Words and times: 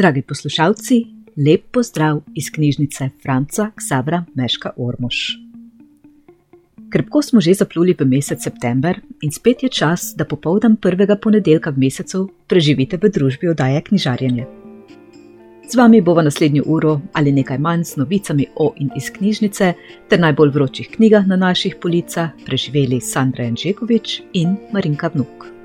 Dragi 0.00 0.22
poslušalci, 0.22 1.06
lep 1.36 1.62
pozdrav 1.70 2.20
iz 2.34 2.46
knjižnice 2.50 3.08
Franca 3.22 3.70
Ksavra 3.76 4.24
Meška 4.34 4.70
Ormož. 4.76 5.16
Krpko 6.90 7.22
smo 7.22 7.40
že 7.40 7.54
zapluli 7.54 7.92
v 7.92 8.06
mesec 8.08 8.40
september 8.40 8.96
in 9.20 9.30
spet 9.30 9.62
je 9.62 9.68
čas, 9.68 10.14
da 10.16 10.24
popoldan 10.24 10.76
prvega 10.76 11.16
ponedeljka 11.16 11.70
v 11.70 11.84
mesecu 11.84 12.30
preživite 12.48 12.96
v 12.96 13.12
družbi 13.12 13.52
oddaje 13.52 13.82
Knjižarjenje. 13.82 14.46
Z 15.68 15.76
vami 15.76 16.00
bo 16.00 16.16
v 16.16 16.24
naslednjo 16.24 16.64
uro 16.66 17.00
ali 17.12 17.32
nekaj 17.32 17.58
manj 17.58 17.84
s 17.84 17.96
novicami 17.96 18.46
o 18.56 18.72
in 18.80 18.88
iz 18.96 19.12
knjižnice 19.12 19.74
ter 20.08 20.20
najbolj 20.20 20.50
vročih 20.50 20.88
knjigah 20.96 21.26
na 21.26 21.36
naših 21.36 21.76
policah 21.76 22.32
preživeli 22.46 23.00
Sandra 23.00 23.44
Janžekovič 23.44 24.22
in 24.32 24.56
Marinka 24.72 25.12
Vnuk. 25.12 25.59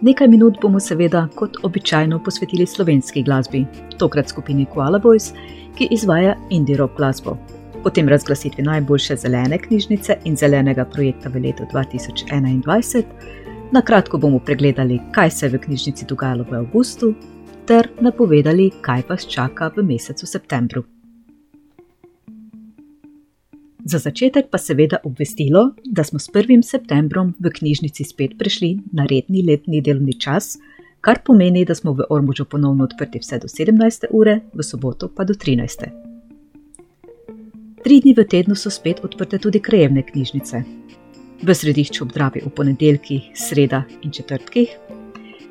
Nekaj 0.00 0.28
minut 0.28 0.56
bomo 0.62 0.80
seveda 0.80 1.28
kot 1.34 1.56
običajno 1.62 2.18
posvetili 2.24 2.66
slovenski 2.66 3.22
glasbi, 3.22 3.64
tokrat 3.98 4.28
skupini 4.28 4.66
Koala 4.74 4.98
Boys, 5.00 5.32
ki 5.78 5.88
izvaja 5.90 6.34
indie 6.50 6.76
rock 6.76 6.96
glasbo. 6.96 7.36
Potem 7.82 8.08
razglasitvi 8.08 8.62
najboljše 8.62 9.16
zelene 9.16 9.58
knjižnice 9.58 10.16
in 10.24 10.36
zelenega 10.36 10.84
projekta 10.84 11.28
v 11.28 11.42
letu 11.46 11.66
2021. 11.72 13.02
Na 13.72 13.82
kratko 13.82 14.18
bomo 14.18 14.38
pregledali, 14.38 15.00
kaj 15.12 15.30
se 15.30 15.46
je 15.46 15.50
v 15.50 15.60
knjižnici 15.60 16.06
dogajalo 16.08 16.44
v 16.50 16.54
avgustu, 16.54 17.14
ter 17.66 17.88
napovedali, 18.00 18.70
kaj 18.80 19.02
vas 19.08 19.26
čaka 19.26 19.70
v 19.76 19.82
mesecu 19.82 20.26
septembru. 20.26 20.84
Za 23.84 23.98
začetek 23.98 24.46
pa 24.50 24.58
seveda 24.58 24.96
obvestilo, 25.04 25.74
da 25.84 26.04
smo 26.04 26.18
s 26.18 26.30
1. 26.32 26.62
septembrom 26.62 27.34
v 27.38 27.50
knjižnici 27.52 28.04
spet 28.04 28.32
prišli 28.38 28.78
na 28.92 29.04
redni 29.04 29.42
letni 29.44 29.82
delovni 29.84 30.14
čas, 30.20 30.56
kar 31.00 31.20
pomeni, 31.24 31.64
da 31.68 31.74
smo 31.74 31.92
v 31.92 32.06
Ormužu 32.08 32.46
ponovno 32.48 32.84
odprti 32.84 33.20
vse 33.20 33.38
do 33.38 33.48
17. 33.48 34.06
ure, 34.10 34.40
v 34.54 34.64
soboto 34.64 35.08
pa 35.12 35.24
do 35.24 35.34
13. 35.34 35.84
Tri 37.84 38.00
dni 38.00 38.14
v 38.16 38.24
tednu 38.24 38.56
so 38.56 38.72
spet 38.72 39.04
odprte 39.04 39.38
tudi 39.38 39.60
krajevne 39.60 40.02
knjižnice. 40.02 40.62
V 41.44 41.54
središču 41.54 42.06
obdravi 42.08 42.40
v 42.40 42.54
ponedeljkih, 42.56 43.36
sredah 43.36 43.84
in 44.00 44.10
četrtkih, 44.10 44.72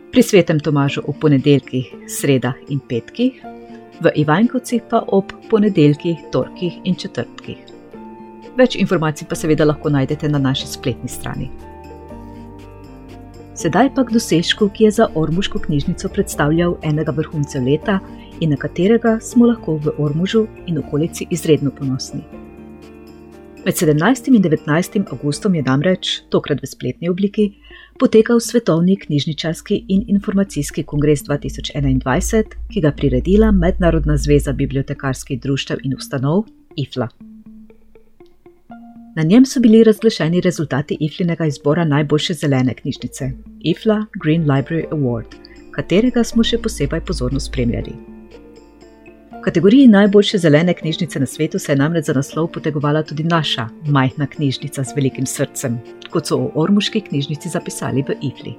pri 0.10 0.24
svetem 0.24 0.58
Tomažu 0.60 1.06
v 1.06 1.14
ponedeljkih, 1.22 1.94
sredah 2.10 2.58
in 2.74 2.82
petkih, 2.82 3.38
v 4.02 4.10
Ivankovcih 4.26 4.82
pa 4.90 5.06
ob 5.06 5.30
ponedeljkih, 5.54 6.34
torkih 6.34 6.82
in 6.84 6.98
četrtkih. 6.98 7.73
Več 8.58 8.76
informacij 8.78 9.28
pa 9.30 9.36
seveda 9.36 9.66
lahko 9.66 9.90
najdete 9.90 10.30
na 10.30 10.38
naši 10.38 10.68
spletni 10.70 11.10
strani. 11.10 11.50
Sedaj 13.58 13.92
pa 13.96 14.04
k 14.06 14.14
dosežku, 14.14 14.70
ki 14.74 14.88
je 14.88 14.92
za 14.92 15.08
Ormuško 15.16 15.60
knjižnico 15.66 16.10
predstavljal 16.10 16.78
enega 16.82 17.14
vrhuncev 17.14 17.66
leta 17.66 18.00
in 18.42 18.50
na 18.50 18.58
katerega 18.58 19.20
smo 19.22 19.46
lahko 19.46 19.78
v 19.78 19.94
Ormužu 19.98 20.48
in 20.66 20.78
okolici 20.82 21.28
izredno 21.30 21.72
ponosni. 21.72 22.24
Med 23.66 23.78
17. 23.80 24.28
in 24.36 24.42
19. 24.44 25.06
augustom 25.12 25.56
je 25.56 25.64
namreč, 25.64 26.22
tokrat 26.30 26.60
v 26.62 26.68
spletni 26.68 27.10
obliki, 27.10 27.54
potekal 28.00 28.42
Svetovni 28.44 28.98
knjižničarski 29.00 29.86
in 29.88 30.04
informacijski 30.08 30.84
kongres 30.84 31.24
2021, 31.24 32.58
ki 32.74 32.82
ga 32.82 32.92
priredila 32.92 33.52
Mednarodna 33.52 34.18
zveza 34.18 34.54
bibliotekarskih 34.54 35.40
društev 35.40 35.86
in 35.86 35.96
ustanov 35.96 36.44
IFLA. 36.76 37.08
Na 39.16 39.24
njem 39.24 39.46
so 39.46 39.60
bili 39.60 39.84
razglašeni 39.84 40.42
rezultati 40.42 40.98
IFLINega 41.00 41.46
izbora 41.46 41.86
najboljše 41.86 42.34
zelene 42.34 42.74
knjižnice, 42.74 43.32
IFLA 43.60 44.06
Green 44.24 44.46
Library 44.46 44.90
Award, 44.90 45.36
katerega 45.72 46.24
smo 46.24 46.44
še 46.44 46.58
posebej 46.58 47.02
pozorno 47.06 47.40
spremljali. 47.40 47.94
V 49.38 49.42
kategoriji 49.46 49.88
najboljše 49.88 50.38
zelene 50.38 50.74
knjižnice 50.74 51.20
na 51.20 51.26
svetu 51.26 51.60
se 51.60 51.72
je 51.72 51.76
namreč 51.76 52.06
za 52.06 52.14
naslov 52.14 52.48
potegovala 52.48 53.04
tudi 53.04 53.24
naša 53.24 53.68
majhna 53.86 54.28
knjižnica 54.28 54.84
z 54.84 54.96
velikim 54.96 55.26
srcem, 55.26 55.78
kot 56.10 56.26
so 56.26 56.40
o 56.40 56.52
Ormuški 56.56 57.02
knjižnici 57.02 57.50
zapisali 57.50 58.02
v 58.08 58.18
IFLI. 58.22 58.56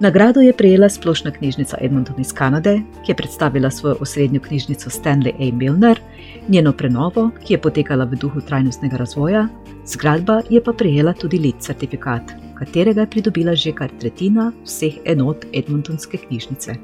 Nagrado 0.00 0.40
je 0.40 0.52
prejela 0.52 0.88
splošna 0.88 1.30
knjižnica 1.30 1.76
Edmonton 1.80 2.20
iz 2.20 2.32
Kanade, 2.32 2.80
ki 3.04 3.12
je 3.12 3.16
predstavila 3.16 3.70
svojo 3.70 3.96
osrednjo 4.00 4.40
knjižnico 4.40 4.90
Stanley 4.90 5.32
A. 5.38 5.54
Milner, 5.56 6.00
njeno 6.48 6.72
prenovo, 6.72 7.30
ki 7.46 7.54
je 7.54 7.60
potekala 7.60 8.04
v 8.04 8.16
duhu 8.16 8.40
trajnostnega 8.40 8.96
razvoja, 8.96 9.48
zgradba 9.86 10.40
je 10.50 10.62
pa 10.64 10.72
prejela 10.72 11.12
tudi 11.12 11.38
LEED 11.38 11.60
certifikat, 11.60 12.34
katerega 12.58 13.00
je 13.00 13.10
pridobila 13.10 13.54
že 13.54 13.72
kar 13.72 13.90
tretjina 14.00 14.52
vseh 14.64 14.98
enot 15.04 15.46
Edmontonske 15.52 16.18
knjižnice. 16.18 16.74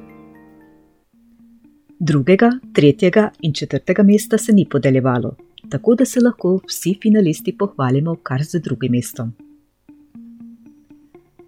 Drugega, 1.98 2.50
tretjega 2.72 3.31
in 3.41 3.53
četrtega 3.53 4.03
mesta 4.03 4.38
se 4.38 4.53
ni 4.53 4.66
podeljevalo, 4.71 5.37
tako 5.69 5.94
da 5.94 6.04
se 6.04 6.21
lahko 6.21 6.60
vsi 6.69 6.98
finalisti 7.03 7.56
pohvalimo 7.59 8.16
kar 8.22 8.42
z 8.42 8.60
drugim 8.60 8.92
mestom. 8.92 9.49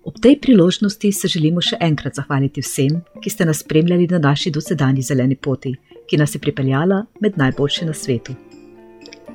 Ob 0.05 0.19
tej 0.19 0.41
priložnosti 0.41 1.13
se 1.13 1.29
želimo 1.29 1.63
še 1.63 1.77
enkrat 1.81 2.19
zahvaliti 2.19 2.63
vsem, 2.63 2.97
ki 3.23 3.31
ste 3.31 3.47
nas 3.47 3.61
spremljali 3.63 4.09
na 4.11 4.19
naši 4.19 4.51
dosedanji 4.51 5.03
zeleni 5.03 5.37
poti, 5.37 5.77
ki 6.11 6.19
nas 6.19 6.35
je 6.35 6.41
pripeljala 6.43 7.05
med 7.21 7.39
najboljše 7.39 7.87
na 7.87 7.95
svetu. 7.95 8.35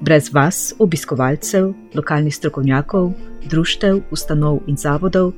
Brez 0.01 0.27
vas, 0.33 0.75
obiskovalcev, 0.79 1.71
lokalnih 1.95 2.35
strokovnjakov, 2.35 3.13
društev, 3.49 4.01
ustanov 4.11 4.59
in 4.67 4.75
zavodov, 4.77 5.31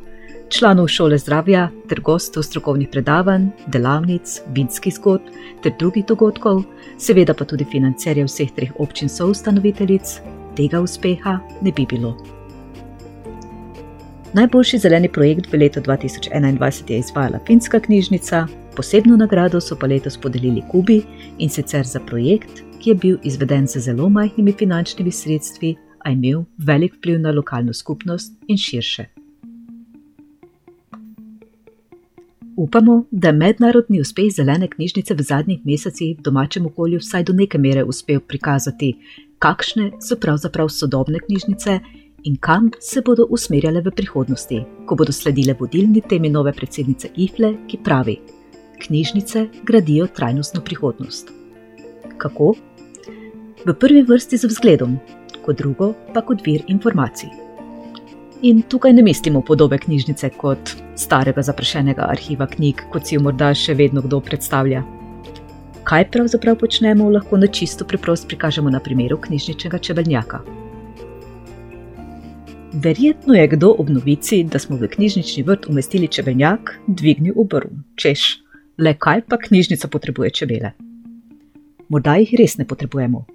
članov 0.49 0.89
šole 0.89 1.17
zdravja 1.17 1.69
ter 1.89 2.01
gostov 2.01 2.43
strokovnih 2.43 2.89
predavanj, 2.91 3.51
delavnic, 3.67 4.41
vinskih 4.55 4.97
zgodb 4.97 5.29
ter 5.63 5.77
drugih 5.79 6.09
dogodkov, 6.09 6.65
seveda 6.97 7.37
pa 7.37 7.45
tudi 7.45 7.69
financerjev 7.69 8.27
vseh 8.27 8.51
treh 8.57 8.73
občin 8.81 9.09
soustanoviteljic, 9.09 10.17
tega 10.57 10.81
uspeha 10.81 11.37
ne 11.61 11.71
bi 11.71 11.85
bilo. 11.85 12.38
Najboljši 14.33 14.77
zeleni 14.77 15.09
projekt 15.09 15.47
v 15.53 15.57
letu 15.57 15.81
2021 15.81 16.91
je 16.91 16.97
izvajala 16.99 17.39
Finska 17.47 17.79
knjižnica, 17.79 18.47
posebno 18.75 19.15
nagrado 19.17 19.61
so 19.61 19.75
pa 19.75 19.87
letos 19.87 20.17
podelili 20.17 20.61
Kubi 20.71 21.01
in 21.37 21.49
sicer 21.49 21.85
za 21.85 21.99
projekt, 21.99 22.61
ki 22.79 22.89
je 22.89 22.95
bil 22.95 23.17
izveden 23.23 23.67
z 23.67 23.79
zelo 23.79 24.09
majhnimi 24.09 24.53
finančnimi 24.53 25.11
sredstvi, 25.11 25.75
a 26.05 26.11
imel 26.11 26.43
velik 26.57 26.93
vpliv 26.97 27.19
na 27.19 27.31
lokalno 27.31 27.73
skupnost 27.73 28.33
in 28.47 28.57
širše. 28.57 29.05
Upamo, 32.55 33.05
da 33.11 33.27
je 33.27 33.33
mednarodni 33.33 34.01
uspeh 34.01 34.29
zelene 34.35 34.67
knjižnice 34.67 35.13
v 35.13 35.21
zadnjih 35.21 35.59
mesecih 35.65 36.17
v 36.17 36.21
domačem 36.21 36.65
okolju 36.65 36.99
vsaj 36.99 37.23
do 37.23 37.33
neke 37.33 37.57
mere 37.57 37.83
uspel 37.83 38.19
prikazati, 38.19 38.93
kakšne 39.39 39.91
so 40.01 40.15
pravzaprav 40.15 40.69
sodobne 40.69 41.19
knjižnice 41.19 41.79
in 42.23 42.37
kam 42.37 42.71
se 42.79 43.01
bodo 43.01 43.25
usmerjale 43.29 43.81
v 43.81 43.91
prihodnosti, 43.91 44.59
ko 44.85 44.95
bodo 44.95 45.11
sledile 45.11 45.55
vodilni 45.59 46.01
temi 46.01 46.29
nove 46.29 46.53
predsednice 46.53 47.09
IFLE, 47.15 47.53
ki 47.67 47.79
pravi: 47.83 48.19
Knjižnice 48.79 49.47
gradijo 49.63 50.07
trajnostno 50.07 50.61
prihodnost. 50.61 51.31
Kako? 52.17 52.53
V 53.65 53.73
prvi 53.73 54.03
vrsti 54.03 54.37
z 54.37 54.47
vzgledom, 54.47 54.99
kot 55.45 55.57
drugo 55.57 55.93
pa 56.13 56.21
kot 56.21 56.45
vir 56.45 56.63
informacij. 56.67 57.29
In 58.41 58.61
tukaj 58.61 58.93
ne 58.93 59.03
mislimo 59.03 59.41
podobe 59.41 59.77
knjižnice 59.77 60.29
kot 60.29 60.71
starega 60.95 61.41
zaprašenega 61.41 62.07
arhiva 62.07 62.47
knjig, 62.47 62.85
kot 62.91 63.07
si 63.07 63.15
jo 63.15 63.21
morda 63.21 63.51
še 63.53 63.75
vedno 63.75 64.01
kdo 64.01 64.21
predstavlja. 64.23 64.83
Kaj 65.83 66.05
pravzaprav 66.13 66.55
počnemo, 66.61 67.09
lahko 67.11 67.37
na 67.37 67.47
čisto 67.47 67.85
preprost 67.85 68.27
prikažemo 68.27 68.69
na 68.69 68.79
primeru 68.79 69.17
knjižničnega 69.17 69.77
čebelnjaka. 69.77 70.39
Verjetno 72.73 73.33
je 73.33 73.47
kdo 73.47 73.75
ob 73.79 73.89
novici, 73.89 74.43
da 74.43 74.59
smo 74.59 74.77
v 74.77 74.87
knjižnični 74.87 75.43
vrt 75.43 75.65
umestili 75.69 76.07
čebelnjak, 76.07 76.79
dvignil 76.87 77.33
obrv, 77.35 77.69
češ, 77.95 78.43
le 78.77 78.93
kaj 78.93 79.21
pa 79.25 79.37
knjižnica 79.37 79.87
potrebuje 79.87 80.29
čebele. 80.29 80.71
Morda 81.89 82.15
jih 82.15 82.35
res 82.37 82.57
ne 82.57 82.67
potrebujemo, 82.67 83.25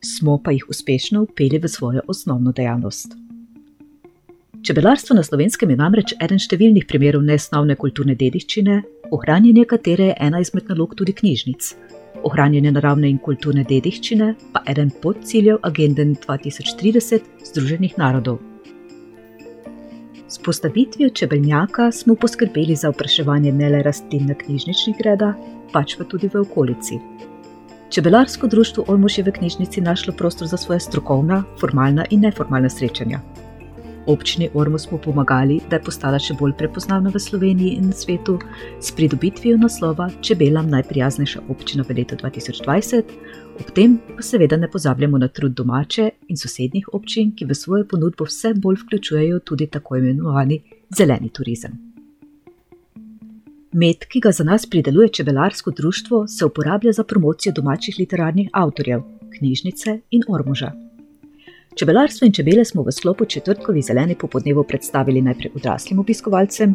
smo 0.00 0.38
pa 0.38 0.54
jih 0.54 0.68
uspešno 0.70 1.22
upeli 1.22 1.58
v 1.58 1.68
svojo 1.68 2.06
osnovno 2.06 2.52
dejavnost. 2.52 3.16
Čebelarstvo 4.62 5.16
na 5.16 5.22
slovenskem 5.22 5.70
je 5.70 5.76
namreč 5.76 6.14
eden 6.22 6.38
številnih 6.38 6.86
primerov 6.86 7.26
nesnovne 7.26 7.74
kulturne 7.74 8.14
dediščine, 8.14 8.80
ohranjanje 9.10 9.64
katere 9.74 10.12
je 10.12 10.16
ena 10.20 10.38
izmed 10.38 10.70
nalog 10.70 10.94
tudi 10.94 11.12
knjižnic. 11.12 11.74
Ohranjanje 12.22 12.70
naravne 12.70 13.10
in 13.10 13.18
kulturne 13.18 13.66
dediščine 13.66 14.34
pa 14.54 14.62
eden 14.70 14.94
pod 15.02 15.26
ciljev 15.26 15.58
agende 15.66 16.06
2030 16.14 17.30
Združenih 17.50 17.98
narodov. 17.98 18.53
S 20.28 20.38
postavitvijo 20.38 21.10
čebelnjaka 21.10 21.92
smo 21.92 22.14
poskrbeli 22.14 22.76
za 22.76 22.88
opraševanje 22.88 23.52
ne 23.52 23.68
le 23.68 23.82
rastlin 23.82 24.26
na 24.26 24.34
knjižničnih 24.34 24.96
gredah, 24.98 25.34
pač 25.72 25.96
pa 25.98 26.04
tudi 26.04 26.30
v 26.32 26.40
okolici. 26.40 26.98
Čebelarsko 27.90 28.46
društvo 28.46 28.84
Olmož 28.88 29.18
je 29.18 29.24
v 29.24 29.32
knjižnici 29.32 29.80
našlo 29.80 30.14
prostor 30.16 30.48
za 30.48 30.56
svoje 30.56 30.80
strokovna, 30.80 31.44
formalna 31.60 32.06
in 32.10 32.20
neformalna 32.20 32.70
srečanja. 32.70 33.20
Občini 34.06 34.48
Ormo 34.54 34.78
smo 34.78 34.98
pomagali, 34.98 35.60
da 35.70 35.76
je 35.76 35.82
postala 35.84 36.18
še 36.18 36.34
bolj 36.40 36.52
prepoznavna 36.58 37.12
v 37.14 37.20
Sloveniji 37.20 37.76
in 37.80 37.92
svetu 37.92 38.38
s 38.80 38.92
pridobitvijo 38.92 39.56
naslova 39.56 40.10
Čebelam 40.20 40.68
najprijaznejša 40.72 41.40
občina 41.48 41.84
v 41.88 42.00
letu 42.00 42.16
2020, 42.16 43.14
ob 43.60 43.70
tem 43.74 43.98
pa 44.16 44.22
seveda 44.22 44.56
ne 44.56 44.70
pozabljamo 44.70 45.18
na 45.18 45.28
trud 45.28 45.52
domače 45.52 46.10
in 46.28 46.36
sosednjih 46.36 46.88
občin, 46.92 47.32
ki 47.36 47.44
v 47.44 47.54
svojo 47.54 47.86
ponudbo 47.88 48.26
vse 48.28 48.54
bolj 48.54 48.80
vključujejo 48.82 49.40
tudi 49.40 49.66
tako 49.66 49.96
imenovani 49.96 50.60
zeleni 50.96 51.28
turizem. 51.28 51.72
Med, 53.74 54.06
ki 54.06 54.20
ga 54.20 54.30
za 54.30 54.44
nas 54.44 54.66
prideluje 54.70 55.08
čebelarsko 55.08 55.70
društvo, 55.70 56.26
se 56.28 56.44
uporablja 56.44 56.92
za 56.92 57.04
promocijo 57.04 57.52
domačih 57.52 57.96
literarnih 57.98 58.48
avtorjev, 58.52 59.02
knjižnice 59.38 59.98
in 60.10 60.22
ormoža. 60.28 60.72
Čebelarstvo 61.74 62.26
in 62.26 62.32
čebele 62.32 62.64
smo 62.64 62.82
v 62.82 62.92
sklopu 62.92 63.24
četrtkovi 63.24 63.82
zeleni 63.82 64.14
popodnevu 64.14 64.62
predstavili 64.64 65.22
najprej 65.22 65.50
odraslim 65.54 65.98
obiskovalcem, 65.98 66.74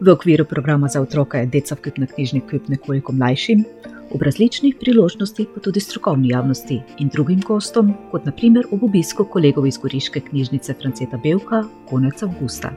v 0.00 0.10
okviru 0.10 0.44
programa 0.44 0.88
za 0.88 1.00
otroke 1.00 1.38
je 1.38 1.46
Deca 1.46 1.74
v 1.74 1.82
Kipna 1.84 2.06
knjižni 2.06 2.40
kup 2.50 2.68
nekoliko 2.68 3.12
mlajšim, 3.12 3.64
ob 4.10 4.22
različnih 4.22 4.76
priložnostih 4.80 5.46
pa 5.54 5.60
tudi 5.60 5.80
strokovni 5.80 6.28
javnosti 6.28 6.80
in 6.98 7.08
drugim 7.08 7.40
gostom, 7.40 7.94
kot 8.10 8.26
naprimer 8.26 8.66
ob 8.70 8.82
obisku 8.84 9.24
kolegov 9.24 9.66
iz 9.66 9.78
Goriške 9.78 10.20
knjižnice 10.20 10.74
Franceta 10.82 11.18
Belka 11.22 11.62
konec 11.90 12.22
avgusta. 12.22 12.72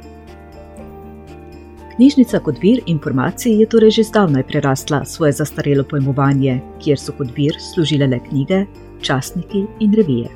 Knjižnica 1.96 2.40
kot 2.40 2.62
vir 2.62 2.82
informacij 2.86 3.60
je 3.60 3.66
torej 3.70 3.92
že 3.92 4.04
zdavnaj 4.04 4.44
prerasla 4.48 5.06
svoje 5.06 5.32
zastarelo 5.32 5.84
pojmovanje, 5.84 6.62
kjer 6.82 7.00
so 7.00 7.14
kot 7.18 7.30
vir 7.38 7.58
služile 7.74 8.08
le 8.08 8.20
knjige, 8.30 8.66
časniki 9.02 9.66
in 9.80 9.94
revije. 9.94 10.30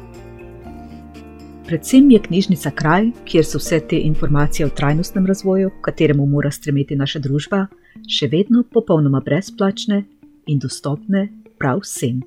Predvsem 1.68 2.12
je 2.12 2.20
knjižnica 2.20 2.72
kraj, 2.72 3.10
kjer 3.26 3.46
so 3.46 3.58
vse 3.58 3.80
te 3.80 3.98
informacije 4.00 4.66
o 4.66 4.70
trajnostnem 4.70 5.26
razvoju, 5.26 5.72
kateremu 5.82 6.26
mora 6.26 6.52
stremeti 6.52 6.96
naša 6.96 7.20
družba, 7.20 7.66
še 8.08 8.30
vedno 8.32 8.64
popolnoma 8.64 9.20
brezplačne 9.20 10.04
in 10.48 10.60
dostopne 10.60 11.28
prav 11.58 11.80
vsem. 11.84 12.22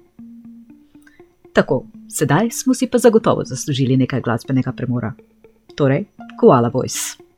Tako, 1.53 1.85
sedaj 2.09 2.51
smo 2.51 2.75
si 2.75 2.87
pa 2.87 2.99
zagotovo 2.99 3.45
zaslužili 3.45 3.97
nekaj 3.97 4.21
glasbenega 4.21 4.73
premora. 4.73 5.13
Torej, 5.75 6.05
koala 6.41 6.69
voice. 6.69 7.30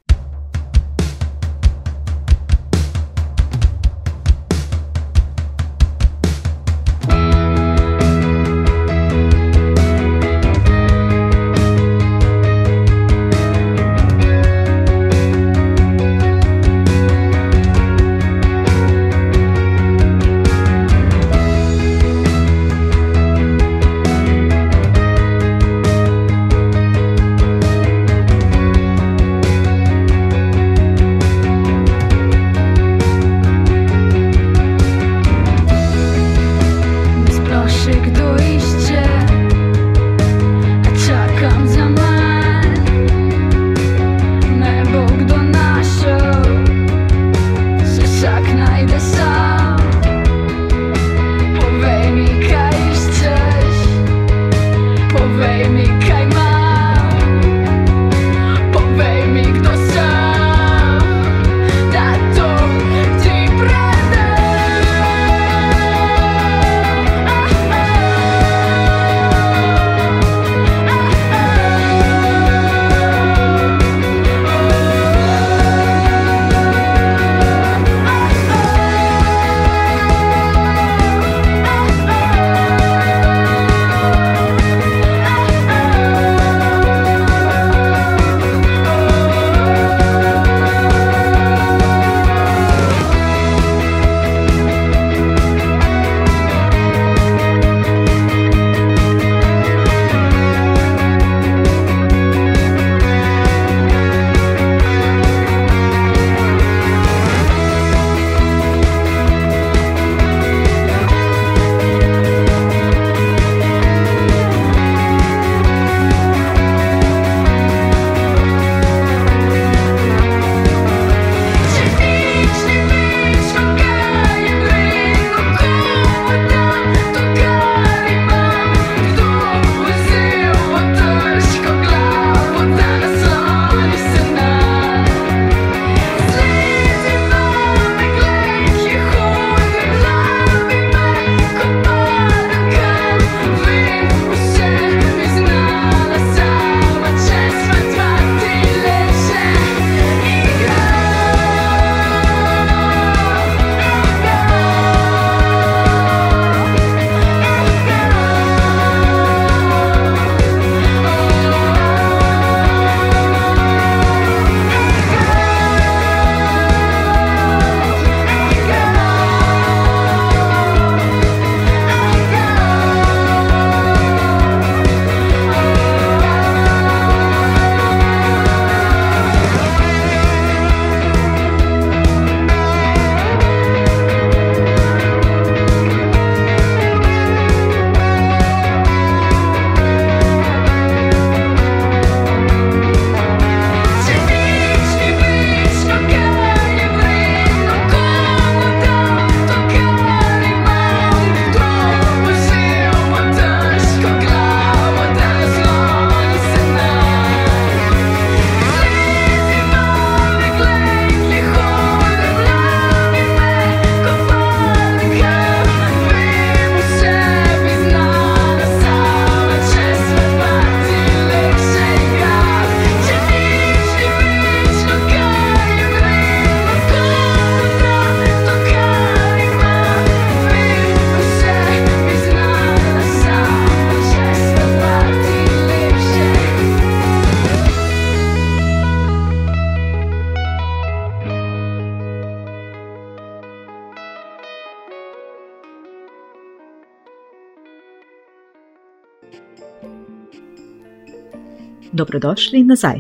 Dobrodošli 252.03 252.65
nazaj. 252.67 252.99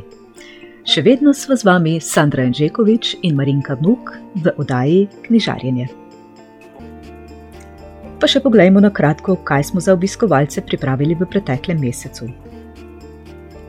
Še 0.87 1.03
vedno 1.03 1.33
smo 1.35 1.57
z 1.59 1.67
vami 1.67 1.97
Sandra 1.99 2.45
Anžekovič 2.47 3.17
in 3.27 3.35
Marinka 3.35 3.75
Vnuk 3.81 4.13
v 4.45 4.53
oddaji 4.63 5.09
Knjižarjenje. 5.25 5.89
Pa 8.23 8.31
še 8.31 8.39
poglejmo 8.45 8.79
na 8.85 8.93
kratko, 8.95 9.35
kaj 9.49 9.73
smo 9.73 9.83
za 9.83 9.97
obiskovalce 9.97 10.63
pripravili 10.63 11.17
v 11.19 11.27
preteklem 11.27 11.83
mesecu. 11.83 12.29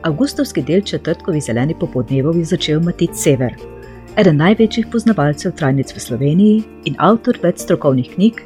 Augustovski 0.06 0.62
del 0.62 0.86
četrtkovi 0.86 1.42
zeleni 1.42 1.74
popodnevovi 1.74 2.46
začel 2.46 2.78
matiti 2.84 3.18
sever, 3.18 3.58
eden 4.14 4.38
največjih 4.38 4.86
poznavalcev 4.92 5.56
trajnic 5.58 5.90
v 5.96 6.04
Sloveniji 6.06 6.62
in 6.86 7.00
avtor 7.02 7.42
več 7.42 7.64
strokovnih 7.66 8.14
knjig, 8.14 8.38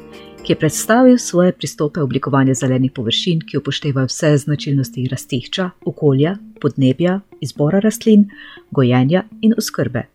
ki 0.49 0.53
je 0.53 0.59
predstavil 0.59 1.17
svoje 1.17 1.51
pristope 1.51 2.01
oblikovanja 2.01 2.53
zelenih 2.57 2.91
površin, 2.91 3.43
ki 3.45 3.59
upoštevajo 3.59 4.07
vse 4.09 4.31
značilnosti 4.37 5.03
rastišča, 5.11 5.69
okolja, 5.85 6.31
podnebja, 6.61 7.19
izbora 7.41 7.79
rastlin, 7.79 8.23
gojenja 8.71 9.21
in 9.45 9.53
oskrbe. 9.57 10.07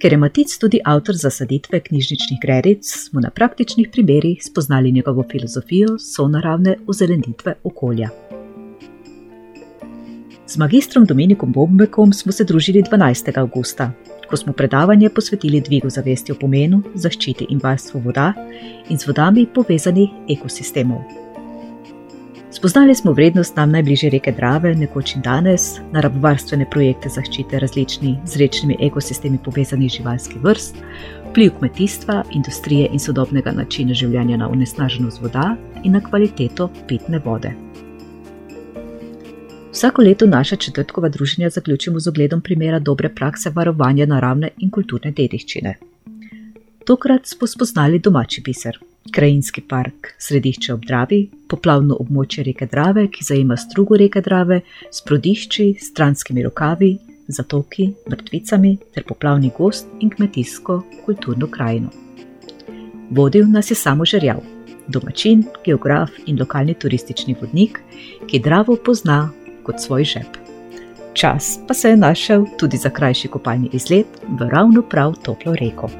Ker 0.00 0.12
je 0.12 0.18
Matic 0.18 0.56
tudi 0.58 0.80
avtor 0.84 1.16
zasaditve 1.20 1.80
knjižničnih 1.80 2.40
gredic, 2.40 2.88
smo 2.88 3.20
na 3.20 3.30
praktičnih 3.30 3.90
primerih 3.92 4.40
spoznali 4.40 4.92
njegovo 4.92 5.24
filozofijo 5.30 5.98
sonaravne 5.98 6.78
ozelenitve 6.86 7.54
okolja. 7.64 8.08
Z 10.46 10.56
magistrom 10.56 11.04
Dominikom 11.04 11.52
Bombekom 11.52 12.12
smo 12.12 12.32
se 12.32 12.44
družili 12.44 12.82
12. 12.82 13.38
augusta, 13.38 13.92
ko 14.32 14.36
smo 14.36 14.52
predavanje 14.52 15.08
posvetili 15.08 15.60
dvigu 15.60 15.90
zavesti 15.90 16.32
o 16.32 16.34
pomenu, 16.40 16.78
zaščiti 16.94 17.50
in 17.52 17.58
varstvu 17.62 18.00
voda 18.00 18.30
in 18.88 18.98
z 18.98 19.06
vodami 19.06 19.44
povezanih 19.54 20.08
ekosistemov. 20.32 21.02
Spoznali 22.52 22.94
smo 22.94 23.12
vrednost 23.12 23.56
nam 23.56 23.74
najbližje 23.76 24.10
reke 24.14 24.32
Drave, 24.32 24.72
nekoč 24.74 25.14
in 25.16 25.22
danes, 25.26 25.66
naravovarstvene 25.92 26.64
projekte 26.70 27.12
zaščite 27.12 27.60
različnih 27.60 28.24
z 28.24 28.40
rečnimi 28.40 28.78
ekosistemi 28.80 29.40
povezanih 29.44 29.92
živalskih 29.98 30.40
vrst, 30.40 30.80
vpliv 31.30 31.52
kmetijstva, 31.58 32.22
industrije 32.32 32.88
in 32.88 33.04
sodobnega 33.04 33.52
načina 33.52 33.92
življenja 33.92 34.40
na 34.40 34.48
onesnaženost 34.48 35.20
voda 35.20 35.50
in 35.84 35.92
na 35.92 36.00
kvaliteto 36.00 36.70
pitne 36.88 37.20
vode. 37.24 37.52
Vsako 39.72 40.02
leto 40.02 40.26
naša 40.26 40.56
četrtkova 40.56 41.08
druženja 41.08 41.50
zaključimo 41.50 42.00
z 42.00 42.08
ogledom 42.08 42.40
primera 42.40 42.78
dobre 42.78 43.08
prakse 43.08 43.50
varovanja 43.50 44.06
naravne 44.06 44.50
in 44.58 44.70
kulturne 44.70 45.10
dediščine. 45.10 45.74
Tokrat 46.86 47.26
smo 47.26 47.46
spoznali 47.46 47.98
domači 47.98 48.40
biser, 48.40 48.78
krajinski 49.10 49.60
park 49.60 50.12
Središče 50.18 50.74
ob 50.74 50.84
Dravi, 50.84 51.30
poplavno 51.48 51.96
območje 52.00 52.44
reke 52.44 52.66
Drave, 52.66 53.06
ki 53.08 53.24
zajema 53.24 53.56
strugo 53.56 53.96
reke 53.96 54.20
Drave 54.20 54.60
s 54.90 55.00
prodišči, 55.04 55.74
stranskimi 55.80 56.42
rokavi, 56.42 56.98
zatoki, 57.28 57.92
mrtvicami 58.10 58.76
ter 58.94 59.04
poplavni 59.08 59.50
gost 59.58 59.86
in 60.00 60.10
kmetijsko 60.10 60.82
kulturno 61.04 61.46
krajino. 61.46 61.88
Vodil 63.10 63.48
nas 63.48 63.70
je 63.70 63.74
samo 63.76 64.04
žerjav, 64.04 64.42
domačin, 64.88 65.44
geograf 65.64 66.10
in 66.26 66.38
lokalni 66.40 66.74
turistični 66.74 67.36
vodnik, 67.40 67.80
ki 68.26 68.38
Dravo 68.38 68.76
pozna 68.84 69.30
kot 69.62 69.80
svoj 69.80 70.04
žep. 70.04 70.38
Čas 71.12 71.58
pa 71.68 71.74
se 71.74 71.90
je 71.90 71.96
našel 71.96 72.46
tudi 72.58 72.76
za 72.76 72.90
krajši 72.90 73.28
kopalni 73.28 73.68
izlet 73.72 74.06
v 74.28 74.48
ravno 74.48 74.82
prav 74.82 75.14
toplo 75.22 75.54
reko. 75.54 75.90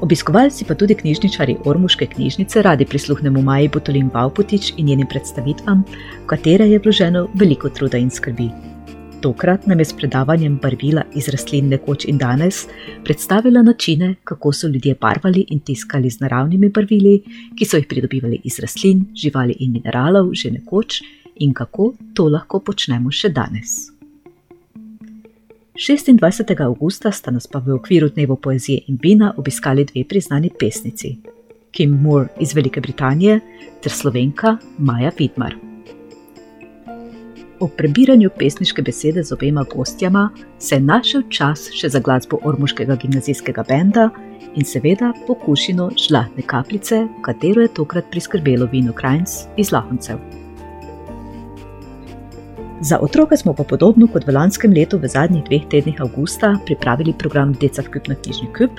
Obiskovalci 0.00 0.64
pa 0.64 0.74
tudi 0.74 0.94
knjižničari 0.94 1.56
Ormuške 1.64 2.06
knjižnice 2.06 2.62
radi 2.62 2.86
prisluhnemo 2.86 3.42
Maji 3.42 3.68
Botolin 3.68 4.08
Bavpotič 4.08 4.72
in 4.76 4.86
njenim 4.86 5.06
predstavitvam, 5.06 5.84
v 6.22 6.26
katere 6.26 6.70
je 6.70 6.78
vloženo 6.78 7.28
veliko 7.34 7.68
truda 7.68 7.98
in 7.98 8.10
skrbi. 8.10 8.50
Tokrat 9.20 9.66
nam 9.66 9.78
je 9.78 9.84
s 9.84 9.92
predavanjem 9.92 10.58
barvila 10.62 11.02
iz 11.14 11.28
rastlin 11.28 11.68
nekoč 11.68 12.04
in 12.04 12.18
danes 12.18 12.66
predstavila 13.04 13.62
načine, 13.62 14.14
kako 14.24 14.52
so 14.52 14.68
ljudje 14.68 14.94
barvali 15.00 15.44
in 15.48 15.60
tiskali 15.60 16.10
z 16.10 16.20
naravnimi 16.20 16.68
barvili, 16.68 17.22
ki 17.58 17.64
so 17.64 17.76
jih 17.76 17.86
pridobivali 17.88 18.40
iz 18.44 18.58
rastlin, 18.58 19.06
živali 19.14 19.56
in 19.58 19.72
mineralov 19.72 20.30
že 20.32 20.50
nekoč 20.50 21.02
in 21.36 21.54
kako 21.54 21.94
to 22.14 22.28
lahko 22.28 22.60
počnemo 22.60 23.10
še 23.10 23.28
danes. 23.28 23.90
26. 25.74 26.62
augusta 26.62 27.12
sta 27.12 27.30
nas 27.30 27.46
pa 27.46 27.58
v 27.58 27.74
okviru 27.74 28.08
Dnevo 28.08 28.36
poezije 28.36 28.82
in 28.86 28.98
vina 29.02 29.34
obiskali 29.36 29.84
dve 29.84 30.04
priznani 30.04 30.50
pesnici: 30.58 31.18
Kim 31.70 31.90
Moore 31.90 32.28
iz 32.40 32.54
Velike 32.54 32.80
Britanije 32.80 33.40
ter 33.82 33.92
slovenka 33.92 34.58
Maja 34.78 35.10
Vidmar. 35.18 35.67
Ob 37.60 37.70
prebiranju 37.76 38.30
pesniške 38.38 38.82
besede 38.82 39.22
z 39.22 39.32
obema 39.32 39.64
gostjama 39.74 40.30
se 40.58 40.74
je 40.74 40.80
našel 40.80 41.22
čas 41.28 41.66
še 41.74 41.88
za 41.88 41.98
glasbo 42.00 42.38
ormoškega 42.46 42.94
gimnazijskega 42.96 43.64
benda 43.68 44.10
in 44.54 44.64
seveda 44.64 45.10
pokušino 45.26 45.90
žlahtne 45.98 46.42
kapljice, 46.46 47.06
katero 47.22 47.62
je 47.62 47.72
tokrat 47.74 48.10
priskrbelo 48.10 48.68
vino 48.72 48.92
Krajnc 48.92 49.34
iz 49.56 49.72
Lahoncev. 49.72 50.18
Za 52.80 52.98
otroke 53.02 53.36
smo 53.36 53.54
pa 53.54 53.64
podobno 53.64 54.06
kot 54.06 54.26
v 54.26 54.36
lanskem 54.36 54.72
letu 54.72 54.98
v 55.02 55.10
zadnjih 55.10 55.42
dveh 55.50 55.66
tednih 55.70 55.98
avgusta 56.00 56.52
pripravili 56.66 57.14
program 57.18 57.52
Deca 57.52 57.82
v 57.82 57.90
Kup 57.90 58.06
na 58.08 58.14
knjižni 58.14 58.52
kup, 58.54 58.78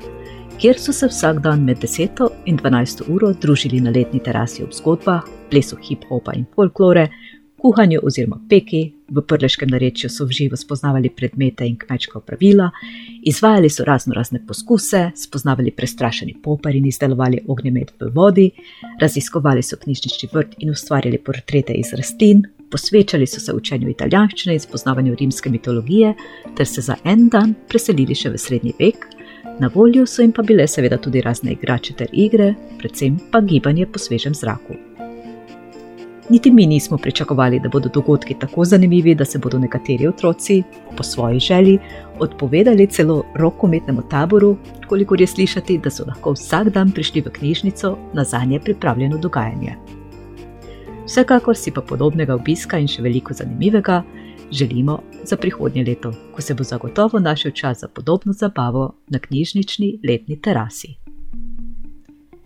kjer 0.59 0.79
so 0.79 0.95
se 0.95 1.07
vsak 1.07 1.41
dan 1.43 1.65
med 1.67 1.83
10 1.83 2.29
in 2.45 2.57
12 2.57 3.12
uro 3.12 3.33
družili 3.33 3.81
na 3.83 3.91
letni 3.91 4.24
terasi 4.24 4.63
ob 4.63 4.71
zgodbah, 4.71 5.27
plesu 5.51 5.75
hip-hopa 5.75 6.38
in 6.38 6.48
folklore, 6.55 7.09
kuhanju 7.61 7.99
oziroma 8.03 8.39
peki, 8.49 8.91
v 9.09 9.21
prleškem 9.21 9.69
narečju 9.69 10.09
so 10.09 10.25
v 10.25 10.35
živo 10.37 10.57
spoznavali 10.57 11.09
predmete 11.09 11.67
in 11.67 11.77
kmečka 11.77 12.19
pravila, 12.19 12.69
izvajali 13.25 13.69
so 13.69 13.83
razno 13.83 14.13
razne 14.13 14.41
poskuse, 14.47 15.11
spoznavali 15.15 15.71
prestrašeni 15.71 16.35
popar 16.43 16.75
in 16.75 16.85
izdelovali 16.85 17.41
ognjemet 17.47 17.93
v 17.99 18.11
vodi, 18.13 18.49
raziskovali 19.01 19.63
so 19.63 19.77
knjižnični 19.77 20.29
vrt 20.33 20.55
in 20.57 20.71
ustvarjali 20.71 21.17
portrete 21.17 21.73
iz 21.73 21.93
rastlin, 21.93 22.43
posvečali 22.71 23.27
so 23.27 23.39
se 23.39 23.53
učenju 23.53 23.89
italijanščine 23.89 24.53
in 24.53 24.59
spoznavanju 24.59 25.15
rimske 25.19 25.49
mitologije, 25.49 26.13
ter 26.57 26.67
se 26.67 26.81
za 26.81 26.95
en 27.03 27.29
dan 27.29 27.55
preselili 27.69 28.15
še 28.15 28.29
v 28.29 28.37
srednji 28.37 28.75
vek. 28.79 29.07
Na 29.59 29.69
voljo 29.73 30.05
so 30.07 30.21
jim 30.21 30.31
pa 30.31 30.43
bile 30.43 30.67
seveda 30.67 30.97
tudi 30.97 31.21
razne 31.21 31.51
igrače 31.51 31.93
ter 31.93 32.13
igre, 32.13 32.53
predvsem 32.79 33.17
pa 33.31 33.41
gibanje 33.41 33.87
po 33.91 33.99
svežem 33.99 34.35
zraku. 34.35 34.88
Niti 36.29 36.51
mi 36.51 36.65
nismo 36.65 36.98
pričakovali, 36.98 37.59
da 37.59 37.69
bodo 37.69 37.89
dogodki 37.89 38.33
tako 38.39 38.65
zanimivi, 38.65 39.15
da 39.15 39.25
se 39.25 39.39
bodo 39.39 39.59
nekateri 39.59 40.07
otroci 40.07 40.63
po 40.98 41.03
svoji 41.03 41.39
želji 41.39 41.79
odpovedali 42.19 42.88
celo 42.88 43.24
rokometnemu 43.36 44.01
taboru, 44.09 44.57
kolikor 44.88 45.21
je 45.21 45.27
slišati, 45.27 45.77
da 45.77 45.89
so 45.89 46.03
lahko 46.07 46.31
vsak 46.31 46.69
dan 46.69 46.91
prišli 46.91 47.21
v 47.21 47.29
knjižnico 47.29 47.98
na 48.13 48.24
za 48.24 48.43
nje 48.43 48.59
pripravljeno 48.59 49.17
dogajanje. 49.17 49.75
Vsekakor 51.05 51.57
si 51.57 51.71
pa 51.71 51.81
podobnega 51.81 52.36
obiska 52.36 52.77
in 52.77 52.88
še 52.88 53.01
veliko 53.01 53.33
zanimivega 53.33 54.03
želimo 54.51 55.00
za 55.24 55.38
prihodnje 55.38 55.83
leto, 55.83 56.13
ko 56.36 56.41
se 56.41 56.53
bo 56.53 56.63
zagotovo 56.63 57.19
našel 57.19 57.51
čas 57.51 57.79
za 57.79 57.88
podobno 57.88 58.33
zabavo 58.33 58.95
na 59.07 59.19
knjižnični 59.19 60.00
letni 60.07 60.41
terasi. 60.41 61.08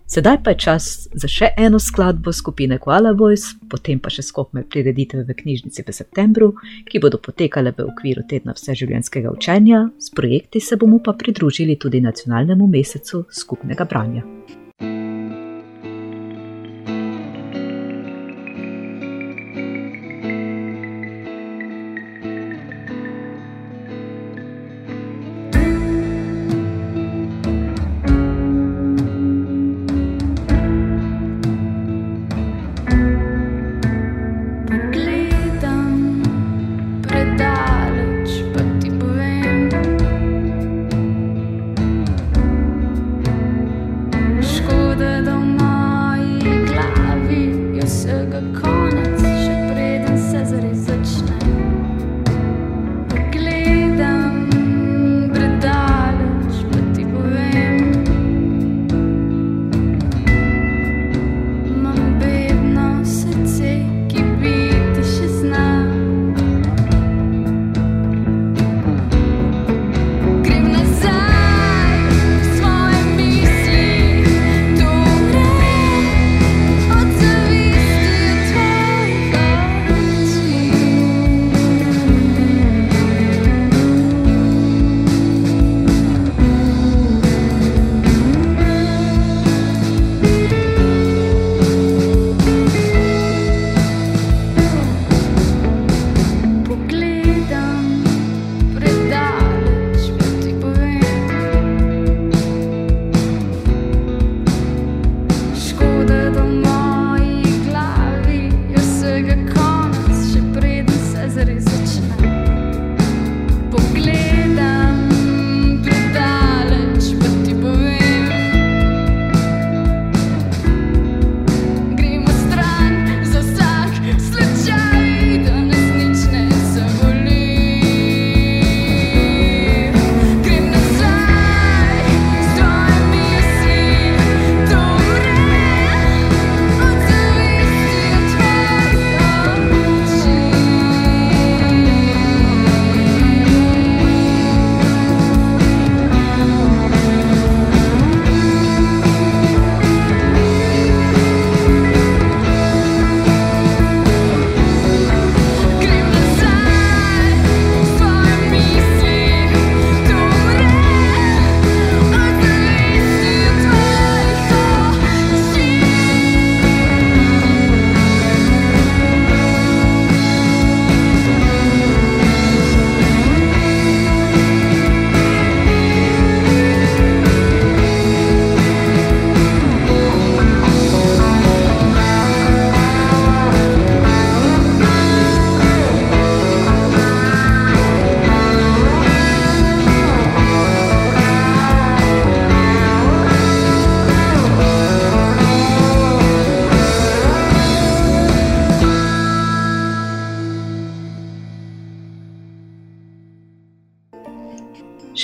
Sedaj 0.06 0.42
pa 0.44 0.52
je 0.52 0.58
čas 0.58 1.08
za 1.14 1.28
še 1.28 1.48
eno 1.56 1.78
skladbo 1.80 2.32
skupine 2.32 2.76
Koala 2.78 3.14
Voice, 3.16 3.56
potem 3.70 3.98
pa 3.98 4.12
še 4.12 4.22
skopme 4.22 4.66
prireditve 4.68 5.24
v 5.24 5.36
knjižnici 5.38 5.80
v 5.80 5.94
septembru, 5.96 6.50
ki 6.84 7.00
bodo 7.00 7.18
potekale 7.18 7.72
v 7.72 7.86
okviru 7.88 8.26
tedna 8.28 8.52
vseživljenjskega 8.52 9.32
učenja, 9.32 9.86
s 9.98 10.12
projekti 10.12 10.60
se 10.60 10.76
bomo 10.76 11.00
pa 11.00 11.16
pridružili 11.16 11.78
tudi 11.80 12.04
nacionalnemu 12.04 12.68
mesecu 12.68 13.24
skupnega 13.32 13.88
branja. 13.88 14.28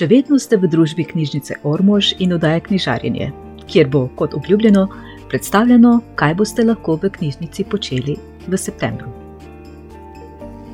Še 0.01 0.07
vedno 0.09 0.39
ste 0.41 0.57
v 0.57 0.65
družbi 0.65 1.05
knjižnice 1.05 1.59
Ormož 1.69 2.15
in 2.25 2.31
oddaje 2.33 2.63
knjižarjenje, 2.65 3.27
kjer 3.69 3.89
bo, 3.93 4.07
kot 4.17 4.33
obljubljeno, 4.33 4.87
predstavljeno, 5.29 5.91
kaj 6.17 6.37
boste 6.39 6.65
lahko 6.65 6.95
v 7.03 7.11
knjižnici 7.13 7.67
počeli 7.69 8.15
v 8.49 8.57
septembru. 8.57 9.11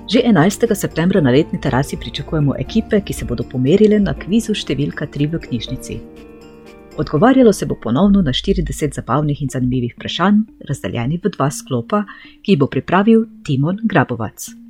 Že 0.06 0.22
11. 0.30 0.70
septembra 0.78 1.18
na 1.18 1.32
letni 1.34 1.58
terasi 1.58 1.98
pričakujemo 1.98 2.54
ekipe, 2.54 3.00
ki 3.02 3.16
se 3.18 3.26
bodo 3.26 3.42
pomerile 3.42 3.98
na 3.98 4.14
kvizu 4.14 4.54
številka 4.54 5.08
3 5.10 5.26
v 5.32 5.40
knjižnici. 5.42 5.96
Odgovarjalo 6.94 7.50
se 7.50 7.66
bo 7.66 7.74
ponovno 7.82 8.22
na 8.22 8.30
40 8.30 8.94
zabavnih 8.94 9.42
in 9.42 9.50
zanimivih 9.50 9.96
vprašanj, 9.98 10.38
razdeljenih 10.70 11.24
v 11.26 11.34
dva 11.34 11.50
sklopa, 11.50 12.04
ki 12.46 12.54
jih 12.54 12.62
bo 12.62 12.70
pripravil 12.70 13.26
Timon 13.42 13.82
Grabovac. 13.82 14.65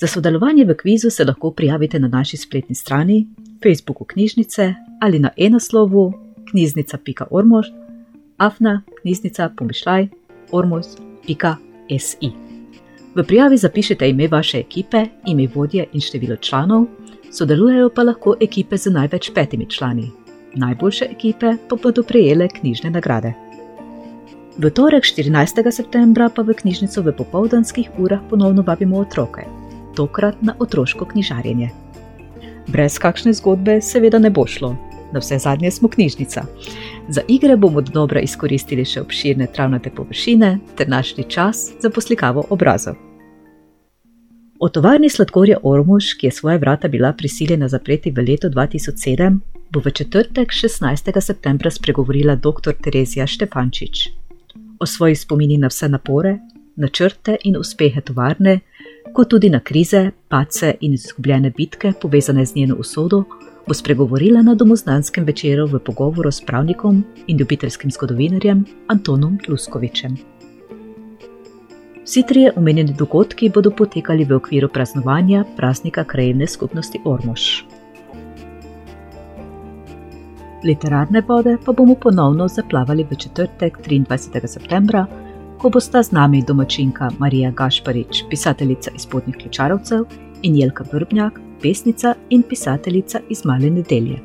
Za 0.00 0.06
sodelovanje 0.06 0.64
v 0.64 0.74
kvizu 0.74 1.10
se 1.10 1.24
lahko 1.24 1.50
prijavite 1.50 1.98
na 1.98 2.08
naši 2.08 2.36
spletni 2.36 2.74
strani, 2.74 3.26
Facebooku 3.62 4.04
knjižnice 4.04 4.74
ali 5.00 5.18
na 5.18 5.30
e-naslovu 5.36 6.12
knjižnica.ormož, 6.50 7.66
afna 8.36 8.82
knjižnica 9.02 9.50
pomišljaj 9.56 10.08
ormož.si. 10.52 12.30
V 13.14 13.24
prijavi 13.24 13.56
zapišite 13.56 14.08
ime 14.10 14.28
vaše 14.28 14.58
ekipe, 14.58 15.04
ime 15.26 15.48
vodje 15.54 15.86
in 15.92 16.00
število 16.00 16.36
članov, 16.36 16.86
sodelujejo 17.32 17.90
pa 17.94 18.02
lahko 18.02 18.36
ekipe 18.40 18.76
z 18.76 18.90
največ 18.90 19.30
petimi 19.34 19.66
člani. 19.66 20.10
Najboljše 20.54 21.04
ekipe 21.10 21.56
pa 21.68 21.76
bodo 21.82 22.02
prejele 22.02 22.48
knjižne 22.48 22.90
nagrade. 22.90 23.32
V 24.58 24.70
torek 24.70 25.04
14. 25.04 25.70
septembra 25.70 26.28
pa 26.28 26.42
v 26.42 26.54
knjižnico 26.54 27.02
v 27.02 27.12
popoldanskih 27.12 27.90
urah 27.98 28.20
ponovno 28.30 28.62
vabimo 28.62 28.98
otroke 28.98 29.59
tokrat 29.96 30.42
na 30.42 30.54
otroško 30.58 31.04
knjižarjenje. 31.04 31.70
Brez 32.68 32.98
kakšne 32.98 33.32
zgodbe, 33.32 33.80
seveda, 33.82 34.18
ne 34.18 34.30
bo 34.30 34.46
šlo, 34.46 34.76
na 35.12 35.18
vse 35.20 35.38
zadnje 35.38 35.70
smo 35.70 35.88
knjižnica. 35.88 36.44
Za 37.08 37.22
igre 37.28 37.56
bomo 37.56 37.80
dobro 37.80 38.20
izkoristili 38.20 38.84
še 38.84 39.00
obširne 39.00 39.46
travnate 39.46 39.90
površine 39.90 40.58
ter 40.76 40.88
našli 40.88 41.24
čas 41.28 41.70
za 41.80 41.90
poslikavo 41.90 42.46
obrazov. 42.50 42.94
O 44.60 44.68
tovarni 44.68 45.08
sladkorja 45.08 45.56
Ormuž, 45.62 46.14
ki 46.20 46.26
je 46.26 46.36
svoje 46.36 46.58
vrata 46.58 46.88
bila 46.88 47.12
prisiljena 47.12 47.68
zapreti 47.68 48.10
v 48.10 48.24
letu 48.28 48.48
2007, 48.48 49.38
bo 49.72 49.80
v 49.80 49.90
četrtek 49.90 50.52
16. 50.52 51.20
septembra 51.20 51.70
spregovorila 51.70 52.34
dr. 52.36 52.74
Terezija 52.82 53.26
Štefančič. 53.26 54.10
O 54.80 54.86
svojih 54.86 55.20
spominih 55.20 55.58
na 55.58 55.70
vse 55.72 55.88
napore, 55.88 56.38
načrte 56.76 57.36
in 57.44 57.56
uspehe 57.56 58.00
tovarne, 58.00 58.60
kot 59.12 59.28
tudi 59.28 59.50
na 59.50 59.60
krize, 59.60 60.10
pace 60.28 60.74
in 60.80 60.94
izgubljene 60.94 61.50
bitke 61.50 61.92
povezane 62.00 62.46
z 62.46 62.54
njeno 62.54 62.76
usodo, 62.78 63.24
bo 63.66 63.74
spregovorila 63.74 64.42
na 64.42 64.54
domoznanskem 64.54 65.24
večeru 65.24 65.66
v 65.66 65.78
pogovoru 65.78 66.30
s 66.32 66.40
pravnikom 66.40 67.04
in 67.26 67.38
ljubiteljskim 67.38 67.90
zgodovinarjem 67.90 68.64
Antonom 68.86 69.38
Luskovičem. 69.48 70.16
Vsi 72.04 72.22
trije 72.28 72.52
omenjeni 72.56 72.94
dogodki 72.98 73.50
bodo 73.54 73.70
potekali 73.70 74.24
v 74.24 74.36
okviru 74.36 74.68
praznovanja 74.68 75.44
praznika 75.56 76.04
krajevne 76.04 76.46
skupnosti 76.46 77.00
Ormož. 77.04 77.40
Literarne 80.64 81.22
vode 81.28 81.56
pa 81.64 81.72
bomo 81.72 81.94
ponovno 81.94 82.48
zaplavali 82.48 83.06
v 83.10 83.16
četrtek 83.16 83.78
23. 83.88 84.46
septembra 84.46 85.06
ko 85.60 85.68
bosta 85.68 86.00
z 86.02 86.12
nami 86.16 86.40
domačinka 86.40 87.10
Marija 87.18 87.50
Gašparič, 87.50 88.22
pisateljica 88.30 88.90
iz 88.96 89.04
Podnih 89.06 89.36
Klečarovcev, 89.36 90.06
in 90.42 90.56
Jelka 90.56 90.84
Vrbnjak, 90.92 91.40
pesnica 91.62 92.14
in 92.30 92.42
pisateljica 92.42 93.20
iz 93.28 93.44
Male 93.44 93.70
nedelje. 93.70 94.16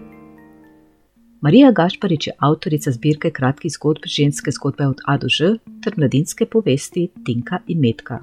Marija 1.42 1.72
Gašparič 1.72 2.28
je 2.28 2.34
avtorica 2.40 2.92
zbirke 2.92 3.32
kratkih 3.32 3.72
zgodb 3.72 4.08
ženske 4.08 4.52
zgodbe 4.52 4.88
od 4.88 5.02
A 5.06 5.18
do 5.18 5.28
Ž 5.28 5.58
ter 5.84 5.94
mladinske 5.98 6.46
povesti 6.46 7.10
Tinka 7.26 7.60
in 7.68 7.80
Metka. 7.80 8.20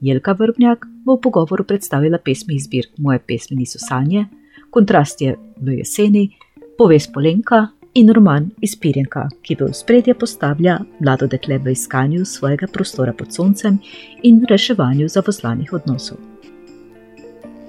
Jelka 0.00 0.32
Vrbnjak 0.32 0.86
bo 1.04 1.18
v 1.18 1.20
pogovoru 1.20 1.64
predstavila 1.64 2.18
pesmi 2.18 2.54
iz 2.54 2.64
zbirk 2.64 2.96
Moje 2.98 3.18
pesmi 3.18 3.56
niso 3.56 3.78
sanje, 3.78 4.24
Kontrast 4.70 5.20
je 5.20 5.36
v 5.60 5.76
jeseni, 5.78 6.30
Povest 6.78 7.12
Polenka 7.12 7.68
in 7.94 8.12
roman 8.12 8.50
Izpirjenka, 8.62 9.28
ki 9.42 9.56
v 9.60 9.72
spredje 9.74 10.14
postavlja 10.14 10.78
mlado 11.00 11.26
dekle 11.26 11.58
v 11.58 11.72
iskanju 11.72 12.24
svojega 12.24 12.66
prostora 12.66 13.12
pod 13.12 13.32
soncem 13.34 13.78
in 14.22 14.44
reševanju 14.48 15.08
zavozlanih 15.08 15.72
odnosov. 15.72 16.18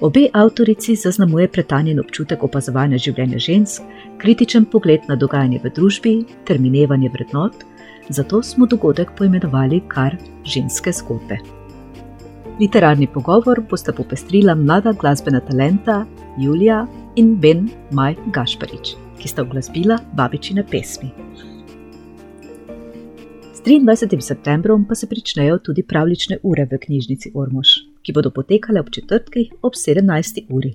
Obe 0.02 0.28
avtorici 0.34 0.96
zaznamuje 0.96 1.48
pretanjen 1.48 2.00
občutek 2.00 2.44
opazovanja 2.44 2.98
življenja 2.98 3.38
žensk, 3.38 3.84
kritičen 4.18 4.66
pogled 4.66 5.06
na 5.10 5.16
dogajanje 5.16 5.60
v 5.64 5.74
družbi 5.76 6.16
ter 6.46 6.58
minevanje 6.60 7.10
vrednot, 7.14 7.54
zato 8.10 8.42
smo 8.42 8.66
dogodek 8.66 9.14
poimenovali 9.18 9.84
kar 9.88 10.18
ženske 10.46 10.94
zgodbe. 10.94 11.38
Literarni 12.60 13.08
pogovor 13.08 13.62
bosta 13.70 13.94
popestrila 13.94 14.56
mlada 14.56 14.94
glasbena 14.94 15.40
talenta 15.40 16.04
Julija 16.38 16.86
in 17.16 17.36
Ben 17.42 17.70
Maj 17.92 18.18
Gašparič 18.34 18.98
ki 19.22 19.28
sta 19.28 19.44
uglasbila 19.44 20.00
babičine 20.18 20.66
pesmi. 20.72 21.10
S 23.54 23.62
23. 23.66 24.22
septembrom 24.22 24.86
pa 24.90 24.96
se 24.96 25.10
pričnejo 25.10 25.58
tudi 25.58 25.84
pravlične 25.84 26.38
ure 26.44 26.66
v 26.72 26.80
knjižnici 26.86 27.32
Ormož, 27.34 27.68
ki 28.02 28.14
bodo 28.14 28.32
potekale 28.32 28.82
ob 28.82 28.90
četrtkih 28.90 29.54
ob 29.62 29.74
17. 29.74 30.46
uri. 30.50 30.74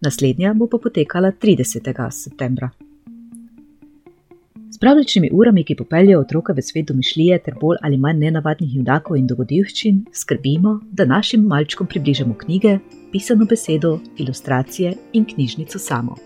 Naslednja 0.00 0.54
bo 0.54 0.66
pa 0.66 0.78
potekala 0.78 1.32
30. 1.42 2.10
septembra. 2.10 2.70
S 4.70 4.78
pravličnimi 4.78 5.30
urami, 5.32 5.64
ki 5.64 5.76
popeljejo 5.76 6.20
otroke 6.20 6.52
v 6.52 6.62
svet 6.62 6.88
domišljije 6.88 7.38
ter 7.44 7.54
bolj 7.60 7.76
ali 7.82 7.96
manj 7.96 8.18
nenavadnih 8.18 8.74
judakov 8.76 9.16
in 9.16 9.26
dogodivščin, 9.26 10.02
skrbimo, 10.12 10.80
da 10.92 11.04
našim 11.04 11.44
malčkom 11.48 11.86
približamo 11.86 12.34
knjige, 12.34 12.78
pisano 13.12 13.44
besedo, 13.44 13.98
ilustracije 14.18 14.94
in 15.12 15.24
knjižnico 15.24 15.78
samo. 15.78 16.16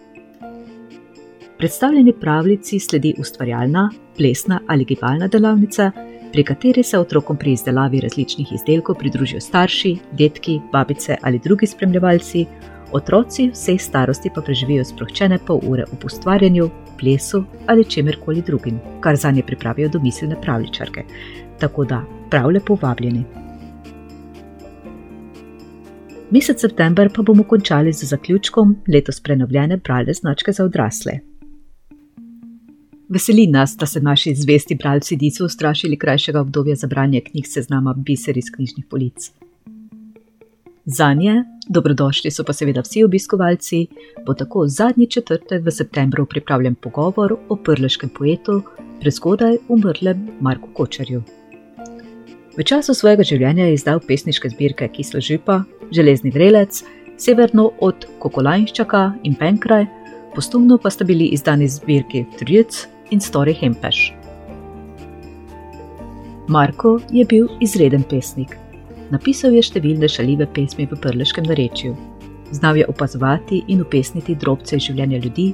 Predstavljeni 1.61 2.13
pravljici 2.13 2.79
sledi 2.79 3.15
ustvarjalna, 3.19 3.91
plesna 4.17 4.61
ali 4.67 4.85
gibalna 4.85 5.27
delavnica, 5.29 5.91
pri 6.33 6.45
kateri 6.45 6.83
se 6.83 6.99
otrokom 6.99 7.37
pri 7.37 7.53
izdelavi 7.53 8.01
različnih 8.01 8.53
izdelkov 8.53 8.97
pridružijo 8.99 9.41
starši, 9.41 9.97
detki, 10.13 10.61
babice 10.73 11.17
ali 11.23 11.39
drugi 11.45 11.67
spremljevalci, 11.67 12.47
otroci 12.93 13.51
vseh 13.53 13.81
starosti 13.81 14.33
pa 14.35 14.41
preživijo 14.41 14.85
sproščene 14.85 15.39
pol 15.47 15.61
ure 15.69 15.85
v 15.93 16.01
ustvarjanju, 16.07 16.71
plesu 16.99 17.45
ali 17.67 17.85
čemerkoli 17.85 18.43
drugim, 18.43 18.81
kar 19.01 19.17
za 19.17 19.31
nje 19.31 19.43
pripravijo 19.43 19.89
domiselne 19.89 20.41
pravličarke. 20.41 21.05
Tako 21.59 21.85
da 21.85 22.03
prav 22.31 22.51
lepo 22.51 22.79
vabljeni. 22.83 23.25
Mesec 26.31 26.61
september 26.61 27.13
pa 27.15 27.23
bomo 27.23 27.45
končali 27.45 27.93
z 27.93 28.07
zaključkom 28.07 28.79
letos 28.89 29.21
prenovljene 29.21 29.77
bralne 29.77 30.15
značke 30.15 30.53
za 30.53 30.65
odrasle. 30.65 31.30
Veseli 33.11 33.47
nas, 33.47 33.77
da 33.77 33.87
se 33.87 34.01
naši 34.01 34.35
zvesti 34.35 34.75
bralci 34.75 35.17
niso 35.17 35.45
ustrašili 35.45 35.97
krajšega 35.99 36.41
obdobja 36.41 36.75
za 36.77 36.87
branje 36.87 37.21
knjig 37.21 37.47
seznama 37.47 37.95
Biser 37.97 38.39
iz 38.39 38.45
knjižnih 38.55 38.85
polic. 38.91 39.31
Za 40.85 41.15
nje, 41.15 41.45
dobrodošli 41.69 42.31
so 42.31 42.45
pa 42.45 42.53
seveda 42.53 42.81
vsi 42.81 43.03
obiskovalci, 43.05 43.87
bo 44.27 44.35
tako 44.35 44.67
zadnji 44.69 45.07
četrtek 45.07 45.67
v 45.67 45.71
septembru 45.71 46.27
pripravljen 46.27 46.75
pogovor 46.75 47.35
o 47.49 47.57
prleškem 47.57 48.11
poetu, 48.19 48.63
prezgodaj 49.01 49.59
umrlem 49.69 50.29
Marku 50.41 50.69
Kočarju. 50.75 51.23
V 52.57 52.63
času 52.65 52.95
svojega 52.95 53.27
življenja 53.27 53.67
je 53.67 53.75
izdal 53.75 54.01
pesniške 54.07 54.53
zbirke 54.55 54.89
Kisla 54.89 55.21
žipa, 55.21 55.63
Železni 55.91 56.31
vrelec, 56.31 56.85
Severno 57.19 57.73
od 57.81 58.07
Kokolajnščaka 58.23 59.03
in 59.23 59.35
Penkraj, 59.35 59.87
postumno 60.35 60.79
pa 60.79 60.91
sta 60.91 61.05
bili 61.05 61.33
izdani 61.35 61.69
zbirki 61.69 62.25
Trjec 62.39 62.87
in 63.11 63.21
Story 63.21 63.55
Hempeš. 63.55 64.13
Marko 66.49 67.01
je 67.13 67.25
bil 67.25 67.47
izreden 67.61 68.03
pesnik. 68.03 68.57
Napisal 69.11 69.55
je 69.55 69.63
številne 69.63 70.09
šalive 70.11 70.47
pesmi 70.55 70.87
v 70.91 70.99
prleškem 70.99 71.47
narečju. 71.47 71.97
Znal 72.51 72.81
je 72.81 72.87
opazovati 72.91 73.61
in 73.71 73.83
upesniti 73.83 74.35
drobce 74.35 74.79
življenja 74.79 75.21
ljudi, 75.23 75.53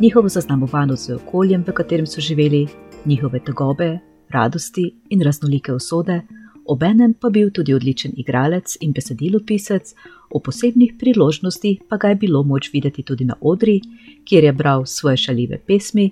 njihovo 0.00 0.28
zaznamovanost 0.28 1.06
z 1.06 1.16
okoljem, 1.16 1.64
v 1.66 1.74
katerem 1.74 2.06
so 2.06 2.22
živeli, 2.22 2.66
njihove 3.06 3.40
tegobe, 3.46 3.96
radosti 4.30 4.84
in 5.10 5.22
raznolike 5.22 5.72
usode, 5.72 6.20
obenem 6.66 7.14
pa 7.14 7.30
bil 7.30 7.50
tudi 7.50 7.74
odličen 7.74 8.14
igralec 8.18 8.76
in 8.80 8.92
besedilopisec, 8.92 9.94
o 10.30 10.38
posebnih 10.42 10.94
priložnostih 10.98 11.82
pa 11.88 11.96
ga 11.96 12.08
je 12.14 12.20
bilo 12.26 12.42
moč 12.42 12.70
videti 12.72 13.02
tudi 13.02 13.24
na 13.24 13.34
odri, 13.40 13.80
kjer 14.24 14.44
je 14.44 14.52
bral 14.52 14.86
svoje 14.86 15.16
šalive 15.16 15.58
pesmi 15.66 16.10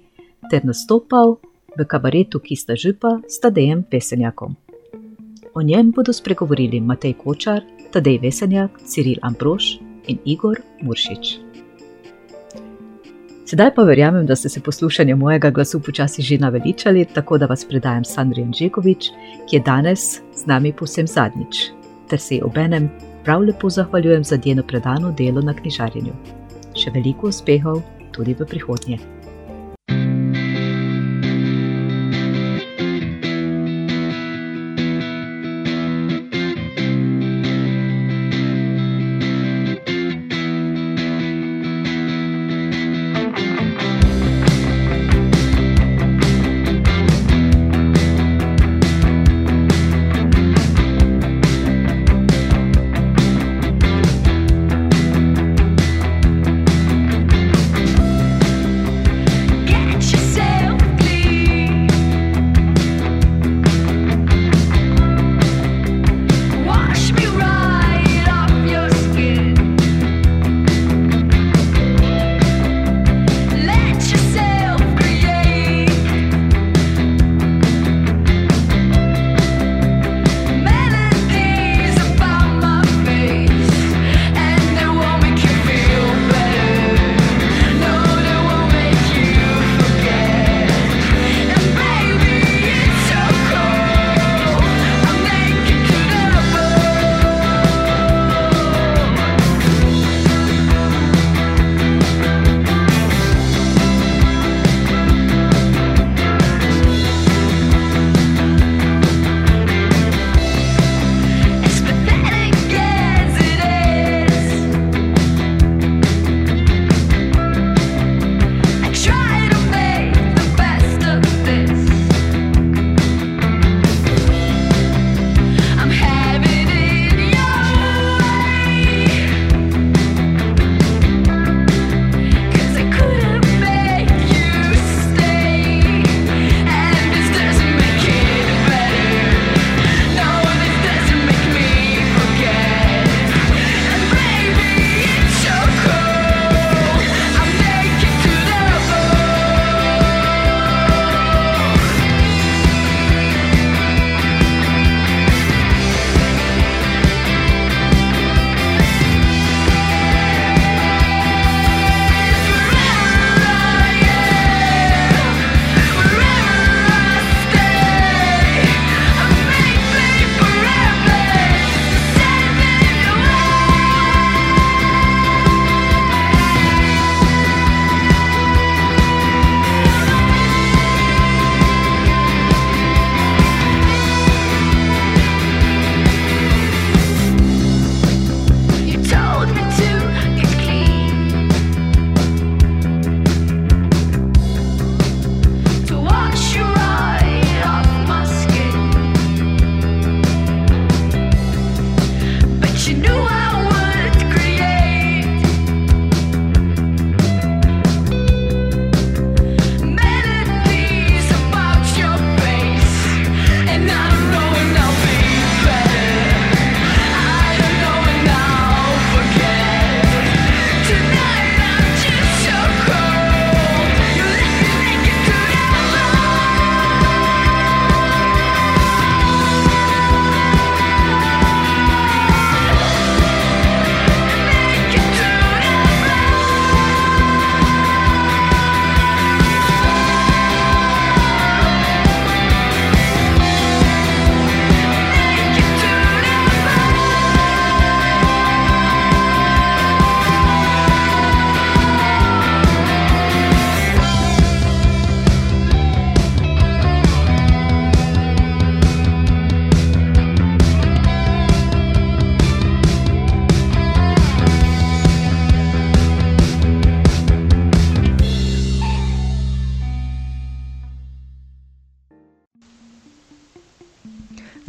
ter 0.50 0.64
nastopal 0.64 1.38
v 1.78 1.84
kabaretu 1.84 2.40
Kista 2.40 2.76
Žipa 2.76 3.20
s 3.28 3.40
Tadejem 3.40 3.84
Vesenjakom. 3.92 4.56
O 5.54 5.62
njem 5.62 5.90
bodo 5.90 6.12
spregovorili 6.12 6.80
Matej 6.80 7.14
Kočar, 7.14 7.62
Tadej 7.92 8.18
Vesenjak, 8.18 8.80
Ciril 8.86 9.18
Ambrož 9.22 9.78
in 10.06 10.18
Igor 10.24 10.58
Muršič. 10.82 11.38
Sedaj 13.44 13.74
pa 13.74 13.82
verjamem, 13.82 14.26
da 14.26 14.36
ste 14.36 14.48
se 14.48 14.60
poslušanja 14.60 15.16
mojega 15.16 15.50
glasu 15.50 15.80
počasi 15.80 16.22
že 16.22 16.38
naveličali, 16.38 17.04
tako 17.14 17.38
da 17.38 17.46
vas 17.46 17.64
predajam 17.64 18.04
Sandri 18.04 18.42
Anžekovič, 18.42 19.10
ki 19.48 19.56
je 19.56 19.62
danes 19.62 20.20
z 20.34 20.46
nami 20.46 20.72
povsem 20.72 21.06
zadnjič, 21.06 21.70
ter 22.08 22.20
se 22.20 22.34
ji 22.34 22.42
obenem 22.42 22.90
prav 23.24 23.42
lepo 23.42 23.70
zahvaljujem 23.70 24.24
za 24.24 24.38
njeno 24.44 24.62
predano 24.62 25.12
delo 25.12 25.40
na 25.40 25.54
knjižarjenju. 25.54 26.12
Še 26.74 26.90
veliko 26.90 27.28
uspehov 27.28 27.82
tudi 28.12 28.34
v 28.34 28.46
prihodnje. 28.46 29.13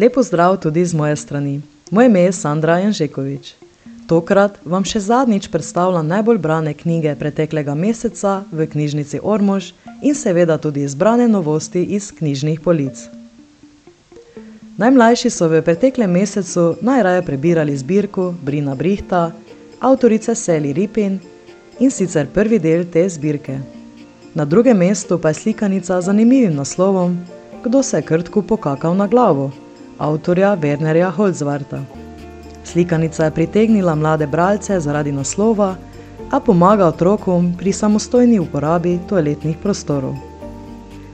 Lepo 0.05 0.23
zdrav 0.23 0.57
tudi 0.57 0.85
z 0.85 0.93
moje 0.93 1.15
strani. 1.15 1.61
Moje 1.91 2.05
ime 2.05 2.19
je 2.19 2.31
Sandra 2.31 2.77
Janžekovič. 2.77 3.55
Tokrat 4.05 4.59
vam 4.61 4.83
še 4.85 4.99
zadnjič 5.01 5.47
predstavljam 5.49 6.05
najbolj 6.05 6.37
brane 6.37 6.73
knjige 6.77 7.15
preteklega 7.17 7.73
meseca 7.73 8.43
v 8.51 8.67
knjižnici 8.69 9.23
Ormož 9.23 9.71
in 10.05 10.13
seveda 10.13 10.59
tudi 10.61 10.85
izbrane 10.85 11.25
novosti 11.27 11.81
iz 11.97 12.11
knjižnih 12.13 12.61
polic. 12.61 13.01
Najmlajši 14.77 15.33
so 15.33 15.49
v 15.49 15.63
preteklem 15.65 16.13
mesecu 16.13 16.67
najraje 16.85 17.25
prebirali 17.25 17.73
zbirko 17.73 18.29
Brina 18.45 18.77
Brihta, 18.77 19.31
avtorice 19.81 20.37
Sally 20.37 20.77
Ripin 20.77 21.17
in 21.81 21.89
sicer 21.89 22.29
prvi 22.29 22.61
del 22.61 22.85
te 22.85 23.09
zbirke. 23.09 23.57
Na 24.37 24.45
drugem 24.45 24.77
mestu 24.77 25.17
pa 25.17 25.33
je 25.33 25.41
slikanica 25.41 25.97
z 25.97 26.13
zanimivim 26.13 26.53
naslovom 26.53 27.17
Kdo 27.65 27.83
se 27.83 27.97
je 27.97 28.05
krtku 28.05 28.45
pokakal 28.45 28.93
na 28.93 29.07
glavo? 29.07 29.64
Avtorja 29.97 30.57
Wernerja 30.61 31.11
Holzvarta. 31.11 31.79
Slikanica 32.63 33.25
je 33.25 33.31
pritegnila 33.31 33.95
mlade 33.95 34.27
bralce 34.27 34.79
zaradi 34.79 35.11
naslova, 35.11 35.75
a 36.31 36.39
pomaga 36.39 36.87
otrokom 36.87 37.53
pri 37.57 37.73
samostojni 37.73 38.39
uporabi 38.39 38.99
toaletnih 39.09 39.57
prostorov. 39.63 40.15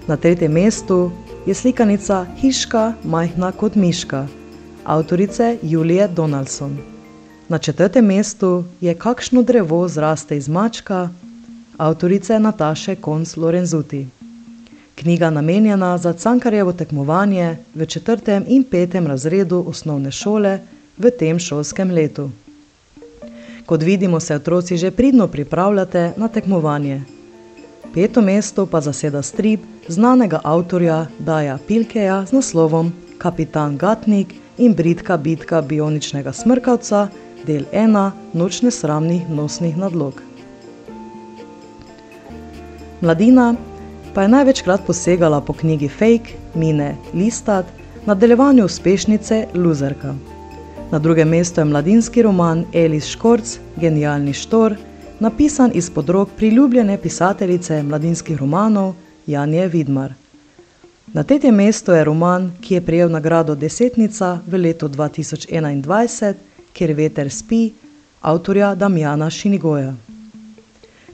Na 0.07 0.17
tretjem 0.17 0.51
mestu 0.51 1.11
je 1.45 1.53
slikanica 1.53 2.25
Hiška, 2.37 2.93
majhna 3.03 3.51
kot 3.51 3.75
miška, 3.75 4.27
avtorice 4.83 5.57
Julije 5.61 6.07
Donaldson. 6.07 6.77
Na 7.49 7.57
četrtem 7.57 8.05
mestu 8.05 8.63
je 8.81 8.93
Kakšno 8.93 9.43
drevo 9.43 9.87
zraste 9.87 10.37
iz 10.37 10.49
mačka, 10.49 11.09
avtorice 11.77 12.39
Nataše 12.39 12.95
Konc 12.95 13.37
Lorenzuti. 13.37 14.07
Knjiga 15.01 15.29
namenjena 15.29 15.97
za 15.97 16.13
Cankarjevo 16.13 16.73
tekmovanje 16.73 17.57
v 17.75 17.85
četrtem 17.85 18.45
in 18.47 18.63
petem 18.63 19.07
razredu 19.07 19.63
osnovne 19.67 20.11
šole 20.11 20.59
v 20.97 21.09
tem 21.19 21.39
šolskem 21.39 21.91
letu. 21.91 22.29
Kot 23.65 23.83
vidimo, 23.83 24.19
se 24.19 24.35
otroci 24.35 24.77
že 24.77 24.91
pridno 24.91 25.27
pripravljate 25.27 26.13
na 26.17 26.27
tekmovanje. 26.27 27.01
Peto 27.93 28.21
mesto 28.21 28.65
pa 28.65 28.81
zaseda 28.81 29.21
strip 29.21 29.59
znanega 29.87 30.39
avtorja 30.43 31.07
Daja 31.19 31.57
Pilkeja 31.67 32.25
z 32.25 32.31
naslovom 32.31 32.93
Kapitan 33.17 33.77
Gatnik 33.77 34.33
in 34.57 34.73
Britka 34.73 35.17
bitka 35.17 35.61
bioničnega 35.61 36.33
smrkavca, 36.33 37.07
del 37.47 37.65
1 37.73 38.11
Noč 38.33 38.61
nesramnih 38.61 39.29
nosnih 39.29 39.77
nadlog. 39.77 40.21
Mladina 43.01 43.55
pa 44.13 44.21
je 44.21 44.27
največkrat 44.27 44.81
posegala 44.87 45.41
po 45.41 45.53
knjigi 45.53 45.87
Fake, 45.87 46.35
Mine, 46.55 46.95
Listad, 47.13 47.65
nadaljevanju 48.05 48.65
uspešnice 48.65 49.45
Luzerka. 49.53 50.15
Na 50.91 50.99
drugem 50.99 51.29
mestu 51.29 51.61
je 51.61 51.65
mladinski 51.65 52.21
roman 52.21 52.65
Elis 52.73 53.05
Škorc, 53.05 53.57
Genialni 53.75 54.33
štor, 54.33 54.75
napisan 55.19 55.71
izpod 55.73 56.09
rok 56.09 56.29
priljubljene 56.37 56.97
pisateljice 56.97 57.83
mladinskih 57.83 58.37
romanov 58.37 58.93
Janje 59.27 59.67
Vidmar. 59.67 60.13
Na 61.13 61.23
tretjem 61.23 61.55
mestu 61.55 61.91
je 61.91 62.03
roman, 62.03 62.51
ki 62.61 62.73
je 62.73 62.81
prejel 62.81 63.09
nagrado 63.11 63.55
Desetnica 63.55 64.39
v 64.47 64.57
letu 64.57 64.89
2021, 64.89 66.33
Ker 66.73 66.93
veter 66.93 67.29
spi, 67.29 67.71
avtorja 68.21 68.75
Damjana 68.75 69.29
Šinigoja. 69.29 69.93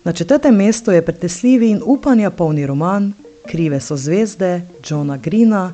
Na 0.07 0.13
četrtem 0.13 0.55
mestu 0.55 0.91
je 0.91 1.05
pretesljivi 1.05 1.69
in 1.69 1.81
upanja 1.85 2.29
polni 2.29 2.65
roman 2.65 3.13
Krive 3.47 3.79
so 3.79 3.95
zvezde 3.95 4.61
Johna 4.89 5.17
Greena 5.17 5.73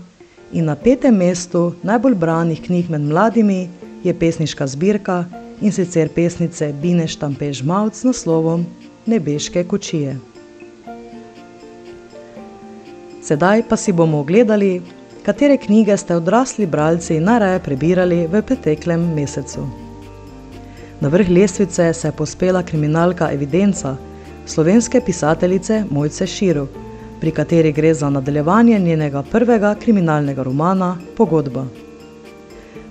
in 0.53 0.65
na 0.65 0.75
petem 0.75 1.15
mestu 1.15 1.73
najbolj 1.83 2.15
branih 2.15 2.61
knjig 2.61 2.89
med 2.89 3.01
mladimi 3.01 3.69
je 4.03 4.13
pesniška 4.19 4.67
zbirka 4.67 5.25
in 5.61 5.71
sicer 5.71 6.09
pesnice 6.15 6.73
Bine 6.81 7.07
Štampež 7.07 7.61
Mavc 7.63 8.03
naslovom 8.03 8.65
Nebeške 9.05 9.63
kočije. 9.63 10.17
Sedaj 13.21 13.63
pa 13.69 13.77
si 13.77 13.91
bomo 13.91 14.19
ogledali, 14.19 14.81
katere 15.25 15.57
knjige 15.57 15.97
ste 15.97 16.15
odrasli 16.15 16.65
bralci 16.65 17.19
najraje 17.19 17.59
prebirali 17.59 18.27
v 18.27 18.41
preteklem 18.41 19.13
mesecu. 19.13 19.67
Na 21.01 21.09
vrh 21.09 21.29
lestvice 21.29 21.93
se 21.93 22.07
je 22.07 22.11
pospela 22.11 22.63
kriminalka 22.63 23.31
Evidenca 23.31 23.95
slovenske 24.45 25.01
pisateljice 25.05 25.83
Mojce 25.89 26.27
Širov, 26.27 26.67
pri 27.19 27.31
kateri 27.31 27.71
gre 27.71 27.93
za 27.93 28.09
nadaljevanje 28.09 28.79
njenega 28.79 29.23
prvega 29.31 29.75
kriminalnega 29.75 30.43
romana 30.43 30.97
Pogodba. 31.17 31.65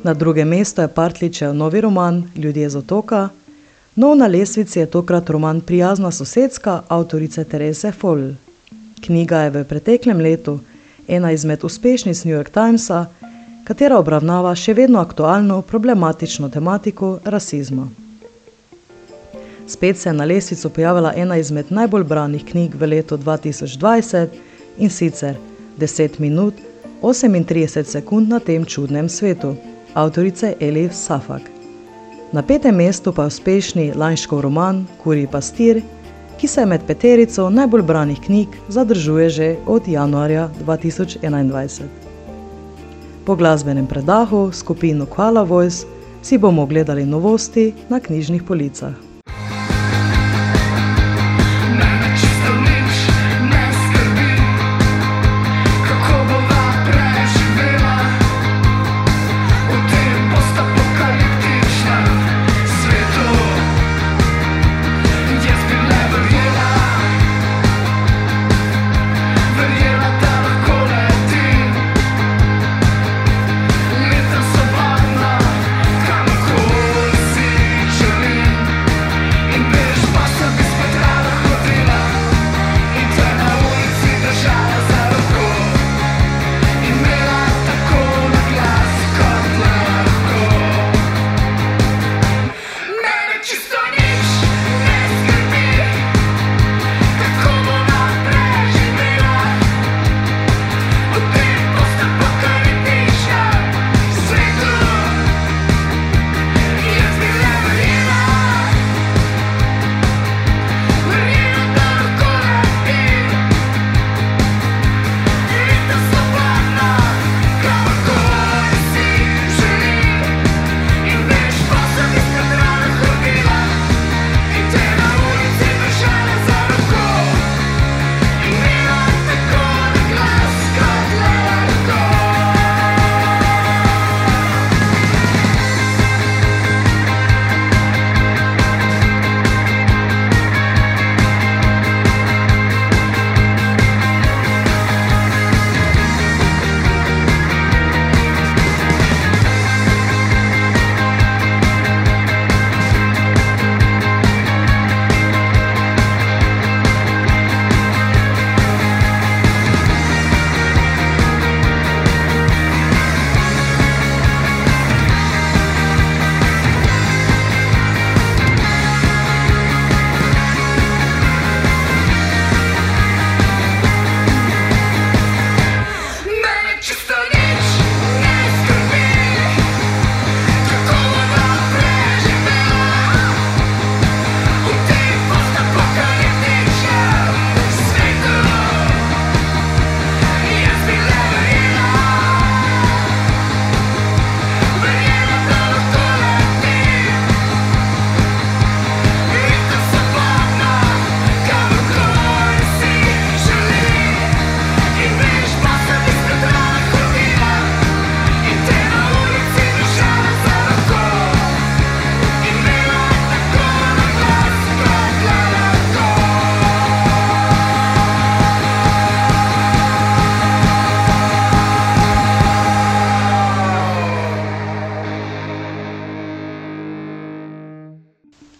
Na 0.02 0.14
drugem 0.14 0.48
mestu 0.48 0.82
je 0.82 0.88
Partličev 0.88 1.54
novi 1.54 1.80
roman 1.80 2.24
Ljudje 2.36 2.70
z 2.70 2.76
otoka, 2.76 3.28
nov 3.96 4.16
na 4.16 4.26
lesvici 4.26 4.78
je 4.78 4.86
tokrat 4.86 5.30
roman 5.30 5.60
Prijazna 5.60 6.10
sosedska 6.10 6.82
avtorice 6.88 7.44
Terese 7.44 7.92
Foll. 7.92 8.30
Knjiga 9.00 9.38
je 9.38 9.50
v 9.50 9.64
preteklem 9.64 10.20
letu 10.20 10.58
ena 11.08 11.32
izmed 11.32 11.64
uspešnic 11.64 12.24
New 12.24 12.34
York 12.34 12.50
Timesa, 12.50 13.06
katera 13.64 13.98
obravnava 13.98 14.54
še 14.54 14.74
vedno 14.74 15.00
aktualno 15.00 15.62
problematično 15.62 16.48
tematiko 16.48 17.18
rasizma. 17.24 18.01
Spet 19.66 19.98
se 19.98 20.08
je 20.08 20.12
na 20.12 20.24
lesvico 20.24 20.68
pojavila 20.68 21.12
ena 21.16 21.36
izmed 21.36 21.66
najbolj 21.70 22.04
branih 22.04 22.44
knjig 22.44 22.74
v 22.74 22.86
letu 22.86 23.16
2020 23.16 24.26
in 24.78 24.90
sicer 24.90 25.36
10 25.78 26.20
minut 26.20 26.54
38 27.02 27.84
sekund 27.84 28.28
na 28.28 28.38
tem 28.38 28.64
čudnem 28.64 29.08
svetu 29.08 29.56
avtorice 29.94 30.54
Elif 30.60 30.92
Safak. 30.94 31.42
Na 32.32 32.42
petem 32.42 32.76
mestu 32.76 33.12
pa 33.12 33.26
uspešni 33.26 33.92
Lanškov 33.94 34.40
roman 34.40 34.86
Kuri 35.02 35.26
pastir, 35.26 35.82
ki 36.40 36.48
se 36.48 36.66
med 36.66 36.80
peterico 36.86 37.50
najbolj 37.50 37.82
branih 37.82 38.20
knjig 38.20 38.48
zadržuje 38.68 39.30
že 39.30 39.56
od 39.66 39.88
januarja 39.88 40.48
2021. 40.66 41.82
Po 43.24 43.36
glasbenem 43.36 43.86
predahu 43.86 44.50
skupino 44.52 45.06
Kvala 45.06 45.42
Voice 45.42 45.86
si 46.22 46.38
bomo 46.38 46.62
ogledali 46.62 47.06
novosti 47.06 47.74
na 47.88 48.00
knjižnih 48.00 48.42
policah. 48.42 49.11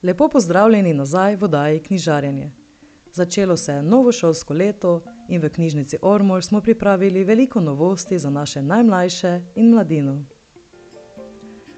Lepo 0.02 0.28
pozdravljeni 0.28 0.92
nazaj 0.92 1.36
v 1.36 1.44
oddaji 1.44 1.80
Knjižarjenje. 1.80 2.50
Začelo 3.14 3.56
se 3.56 3.72
je 3.72 3.82
novo 3.82 4.12
šolsko 4.12 4.54
leto 4.54 5.00
in 5.28 5.40
v 5.40 5.48
knjižnici 5.48 5.98
Ormol 6.02 6.42
smo 6.42 6.60
pripravili 6.60 7.24
veliko 7.24 7.60
novosti 7.60 8.18
za 8.18 8.30
naše 8.30 8.62
najmlajše 8.62 9.40
in 9.56 9.70
mladino. 9.70 10.24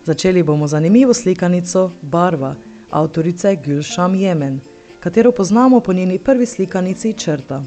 Začeli 0.05 0.43
bomo 0.43 0.67
zanimivo 0.67 1.15
slikanico 1.15 1.91
Barva, 2.03 2.55
avtorice 2.91 3.57
Gülšam 3.67 4.15
Jemen, 4.15 4.61
katero 5.01 5.33
poznamo 5.33 5.81
po 5.81 5.93
njeni 5.93 6.19
prvi 6.19 6.47
slikanici 6.47 7.13
Črta. 7.13 7.63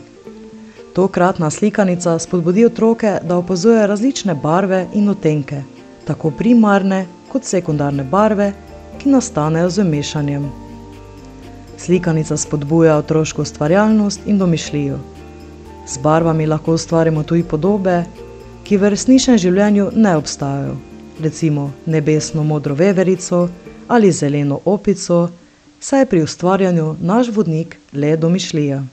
Tokratna 0.94 1.50
slikanica 1.50 2.20
spodbudi 2.20 2.66
otroke, 2.66 3.20
da 3.24 3.38
opazujejo 3.38 3.88
različne 3.88 4.36
barve 4.36 4.88
in 4.94 5.10
otenke, 5.10 5.62
tako 6.06 6.32
primarne 6.32 7.06
kot 7.28 7.44
sekundarne 7.44 8.04
barve, 8.04 8.54
ki 8.98 9.10
nastanejo 9.10 9.70
z 9.70 9.84
mešanjem. 9.84 10.50
Slikanica 11.78 12.38
spodbuja 12.38 12.98
otroško 12.98 13.42
ustvarjalnost 13.42 14.20
in 14.26 14.38
domišljijo. 14.38 15.00
Z 15.88 15.98
barvami 16.04 16.46
lahko 16.46 16.74
ustvarimo 16.74 17.24
tudi 17.24 17.44
podobe, 17.44 18.04
ki 18.64 18.78
v 18.78 18.90
resničnem 18.90 19.38
življenju 19.38 19.92
ne 19.96 20.16
obstajajo, 20.18 20.76
recimo 21.24 21.72
nebesno 21.86 22.44
modro 22.44 22.76
veverico 22.76 23.48
ali 23.88 24.12
zeleno 24.12 24.60
opico, 24.66 25.30
saj 25.80 26.02
je 26.02 26.06
pri 26.06 26.24
ustvarjanju 26.24 26.96
naš 27.00 27.30
vodnik 27.32 27.78
le 27.94 28.18
domišljija. 28.18 28.84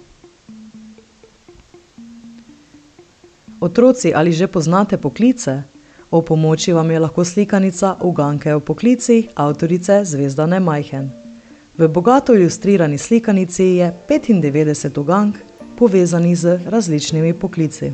Otroci 3.60 4.12
ali 4.14 4.32
že 4.32 4.46
poznate 4.46 4.96
poklice? 4.96 5.62
O 6.14 6.22
pomoči 6.22 6.72
vam 6.72 6.90
je 6.90 6.98
lahko 6.98 7.24
slikanica 7.24 7.96
Uganke 8.00 8.54
o 8.54 8.60
poklicih 8.60 9.28
avtorice 9.34 10.04
Zvezdane 10.04 10.60
Majhen. 10.60 11.10
V 11.78 11.88
bogato 11.88 12.34
ilustrirani 12.34 12.98
slikanici 12.98 13.64
je 13.64 13.92
95 14.08 15.00
ugank 15.00 15.34
povezanih 15.78 16.38
z 16.38 16.60
različnimi 16.66 17.32
poklici. 17.34 17.90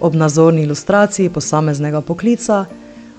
Ob 0.00 0.14
nazorni 0.14 0.62
ilustraciji 0.62 1.30
posameznega 1.30 2.00
poklica 2.00 2.64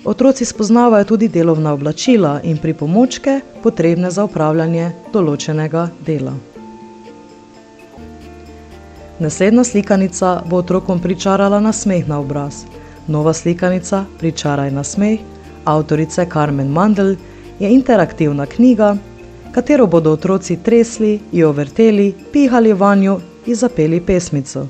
otroci 0.03 0.45
spoznavajo 0.45 1.03
tudi 1.03 1.27
delovna 1.27 1.73
oblačila 1.73 2.41
in 2.43 2.57
pripomočke, 2.57 3.39
potrebne 3.63 4.11
za 4.11 4.23
upravljanje 4.23 4.91
določenega 5.13 5.89
dela. 6.05 6.37
Naslednja 9.19 9.63
slikanica 9.63 10.41
bo 10.45 10.61
otrokom 10.61 11.01
pričarala 11.01 11.59
nasmeh 11.59 12.07
na 12.07 12.19
obraz. 12.19 12.65
Nova 13.07 13.33
slikanica 13.33 14.05
Pričaraj 14.19 14.71
nasmeh 14.71 15.19
avtorice 15.65 16.25
Carmen 16.33 16.67
Mandel 16.67 17.15
je 17.59 17.69
interaktivna 17.69 18.45
knjiga, 18.45 18.97
katero 19.51 19.87
bodo 19.87 20.11
otroci 20.11 20.57
tresli, 20.63 21.19
jo 21.31 21.51
vrteli, 21.51 22.13
pihali 22.33 22.73
vanjo 22.73 23.19
in 23.45 23.55
zapeli 23.55 24.01
pesmico. 24.01 24.67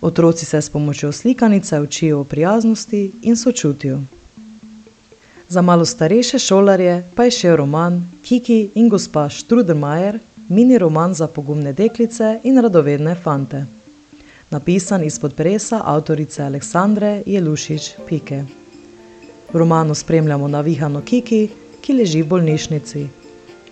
Otroci 0.00 0.46
se 0.46 0.62
s 0.62 0.70
pomočjo 0.70 1.12
slikanice 1.12 1.80
učijo 1.80 2.20
o 2.20 2.24
prijaznosti 2.24 3.12
in 3.22 3.36
sočutju. 3.36 4.00
Za 5.48 5.62
malo 5.62 5.84
starejše 5.84 6.38
šolarje 6.38 7.10
pa 7.14 7.24
je 7.24 7.30
še 7.30 7.56
roman 7.56 8.02
Kiki 8.22 8.70
in 8.74 8.88
gospa 8.88 9.28
Strudermajer, 9.30 10.18
mini 10.48 10.78
roman 10.78 11.14
za 11.14 11.26
pogumne 11.26 11.72
deklice 11.72 12.40
in 12.44 12.58
radovedne 12.58 13.14
fante. 13.14 13.75
Napisan 14.50 15.04
izpod 15.04 15.34
presa 15.34 15.80
avtorice 15.84 16.42
Aleksandre 16.42 17.22
Jelušič 17.26 17.94
Pike. 18.08 18.44
V 19.52 19.58
romanu 19.58 19.94
spremljamo 19.94 20.48
navihano 20.48 21.02
Kiki, 21.02 21.48
ki 21.80 21.92
leži 21.92 22.22
v 22.22 22.26
bolnišnici. 22.26 23.06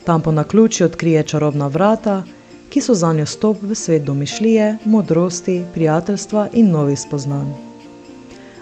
Tam 0.04 0.22
po 0.22 0.32
naključju 0.32 0.86
odkrije 0.86 1.22
čarobna 1.22 1.66
vrata, 1.66 2.24
ki 2.70 2.80
so 2.80 2.94
za 2.94 3.12
njo 3.12 3.26
stop 3.26 3.62
v 3.62 3.74
svet 3.74 4.02
domišljije, 4.02 4.78
modrosti, 4.84 5.62
prijateljstva 5.74 6.48
in 6.52 6.70
novih 6.70 6.98
spoznanj. 6.98 7.54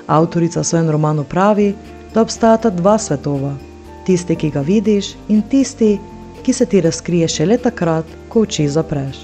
Avtorica 0.07 0.65
svojem 0.65 0.91
romanu 0.91 1.25
pravi, 1.25 1.75
da 2.15 2.23
obstajata 2.23 2.71
dva 2.71 2.99
svetova: 2.99 3.57
tisti, 4.07 4.37
ki 4.37 4.51
ga 4.51 4.61
vidiš, 4.61 5.15
in 5.29 5.43
tisti, 5.43 5.99
ki 6.43 6.53
se 6.53 6.67
ti 6.67 6.81
razkrije 6.81 7.29
šele 7.29 7.59
takrat, 7.59 8.05
ko 8.29 8.41
oči 8.41 8.69
zapreš. 8.69 9.17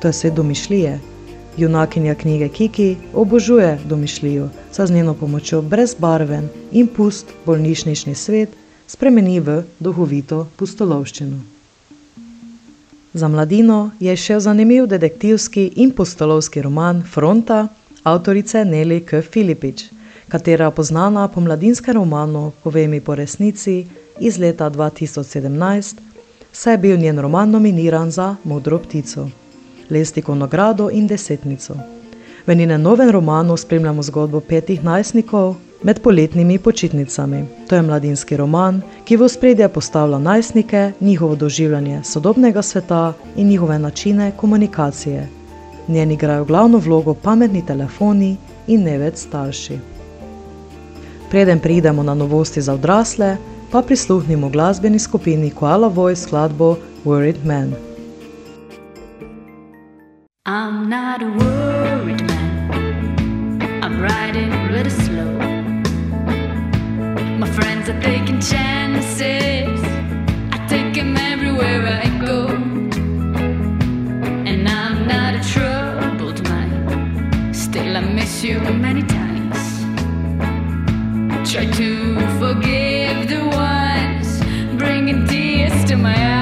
To 0.00 0.08
je 0.08 0.12
svet 0.12 0.34
domišljije. 0.34 1.11
Junakinja 1.56 2.14
knjige 2.14 2.48
Kiki 2.48 2.96
obožuje 3.14 3.78
domišljijo, 3.84 4.48
saj 4.72 4.86
z 4.86 4.90
njeno 4.90 5.14
pomočjo 5.14 5.62
brezbarven 5.62 6.48
in 6.72 6.86
pust 6.86 7.26
bolnišnični 7.46 8.14
svet 8.14 8.48
spremeni 8.86 9.40
v 9.40 9.62
duhovito 9.80 10.46
pustolovščino. 10.56 11.40
Za 13.14 13.28
mladino 13.28 13.90
je 14.00 14.16
še 14.16 14.40
zanimiv 14.40 14.86
detektivski 14.86 15.70
in 15.76 15.90
pustolovski 15.92 16.62
roman 16.62 17.02
Fronta 17.02 17.68
avtorice 18.02 18.64
Neli 18.64 19.00
K. 19.04 19.20
Filipič 19.22 19.90
katera 20.32 20.70
poznana 20.70 21.28
po 21.28 21.40
mladinskem 21.40 21.94
romanu 21.94 22.52
Povej 22.62 22.88
mi 22.88 23.00
po 23.00 23.14
resnici 23.14 23.84
iz 24.20 24.38
leta 24.38 24.70
2017, 24.70 25.96
saj 26.52 26.72
je 26.72 26.78
bil 26.78 26.96
njen 26.96 27.18
roman 27.18 27.50
nominiran 27.50 28.10
za 28.10 28.36
Modro 28.44 28.78
ptico, 28.78 29.28
Lestiko 29.90 30.34
nagrado 30.34 30.90
in 30.90 31.06
Desetnico. 31.06 31.74
V 32.46 32.54
njenem 32.54 32.82
novem 32.82 33.10
romanu 33.10 33.56
spremljamo 33.56 34.02
zgodbo 34.02 34.40
petih 34.40 34.84
najstnikov 34.84 35.54
med 35.82 36.00
poletnimi 36.00 36.58
počitnicami. 36.58 37.44
To 37.68 37.76
je 37.76 37.82
mladinski 37.82 38.36
roman, 38.36 38.82
ki 39.04 39.16
v 39.16 39.28
spredje 39.28 39.68
postavlja 39.68 40.18
najstnike, 40.18 40.92
njihovo 41.00 41.36
doživljanje 41.36 42.00
sodobnega 42.04 42.62
sveta 42.62 43.12
in 43.36 43.48
njihove 43.48 43.78
načine 43.78 44.32
komunikacije. 44.36 45.28
Njen 45.88 46.10
igrajo 46.10 46.44
glavno 46.44 46.78
vlogo 46.78 47.14
pametni 47.14 47.66
telefoni 47.66 48.36
in 48.66 48.82
ne 48.82 48.98
več 48.98 49.16
starši. 49.16 49.78
Preden 51.30 51.58
pridemo 51.58 52.02
na 52.02 52.14
novosti 52.14 52.62
za 52.62 52.74
odrasle, 52.74 53.36
pa 53.70 53.82
prisluhnimo 53.82 54.48
glasbeni 54.48 54.98
skupini 54.98 55.50
Koala 55.50 55.88
Voice 55.88 56.22
skladbo 56.22 56.76
Worried 57.04 57.44
Man. 57.44 57.91
I'm 60.44 60.88
not 60.88 61.22
a 61.22 61.26
worried 61.26 62.20
man. 62.26 63.62
I'm 63.80 64.00
riding 64.02 64.50
really 64.72 64.90
slow. 64.90 65.30
My 67.38 67.48
friends 67.48 67.88
are 67.88 68.00
taking 68.00 68.40
chances. 68.40 69.80
I 70.50 70.66
take 70.68 70.94
them 70.94 71.16
everywhere 71.16 71.86
I 71.86 72.08
go. 72.26 72.48
And 74.48 74.68
I'm 74.68 75.06
not 75.06 75.36
a 75.36 75.48
troubled 75.48 76.42
mind. 76.48 77.54
Still, 77.54 77.96
I 77.96 78.00
miss 78.00 78.42
you 78.42 78.58
many 78.58 79.04
times. 79.04 79.60
Try 81.48 81.66
to 81.66 82.14
forgive 82.40 83.28
the 83.28 83.44
ones 83.46 84.40
bringing 84.76 85.24
tears 85.24 85.84
to 85.84 85.96
my 85.96 86.16
eyes. 86.16 86.41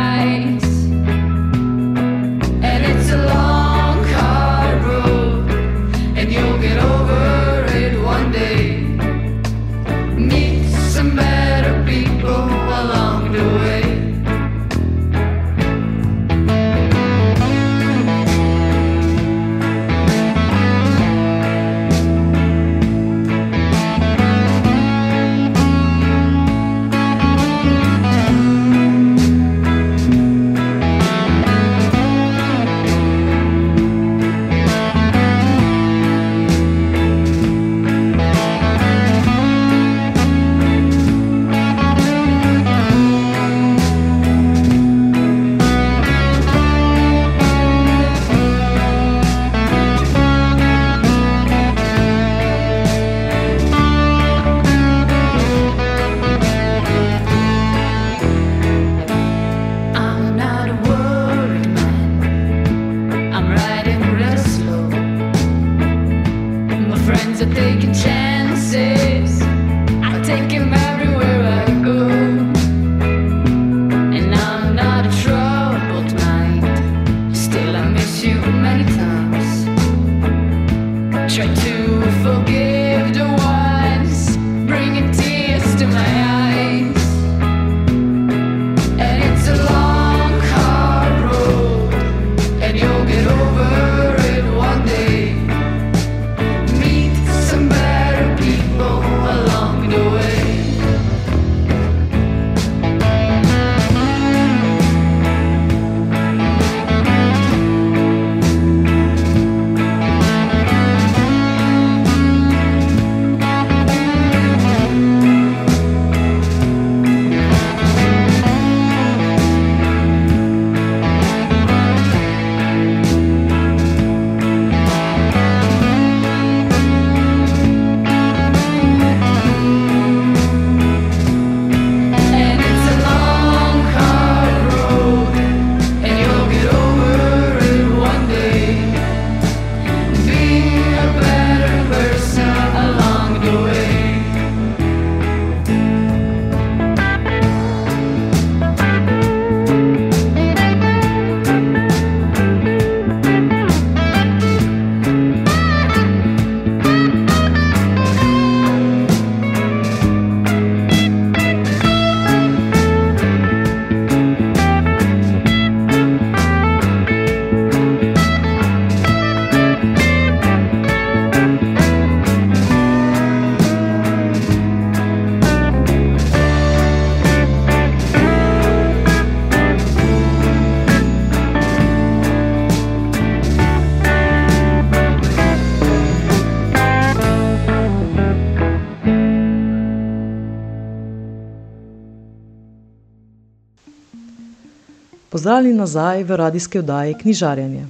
Pozdravljeni 195.51 195.79
nazaj 195.79 196.23
v 196.25 196.37
radijski 196.37 196.79
oddaji 196.79 197.15
Knjižarjenje. 197.15 197.87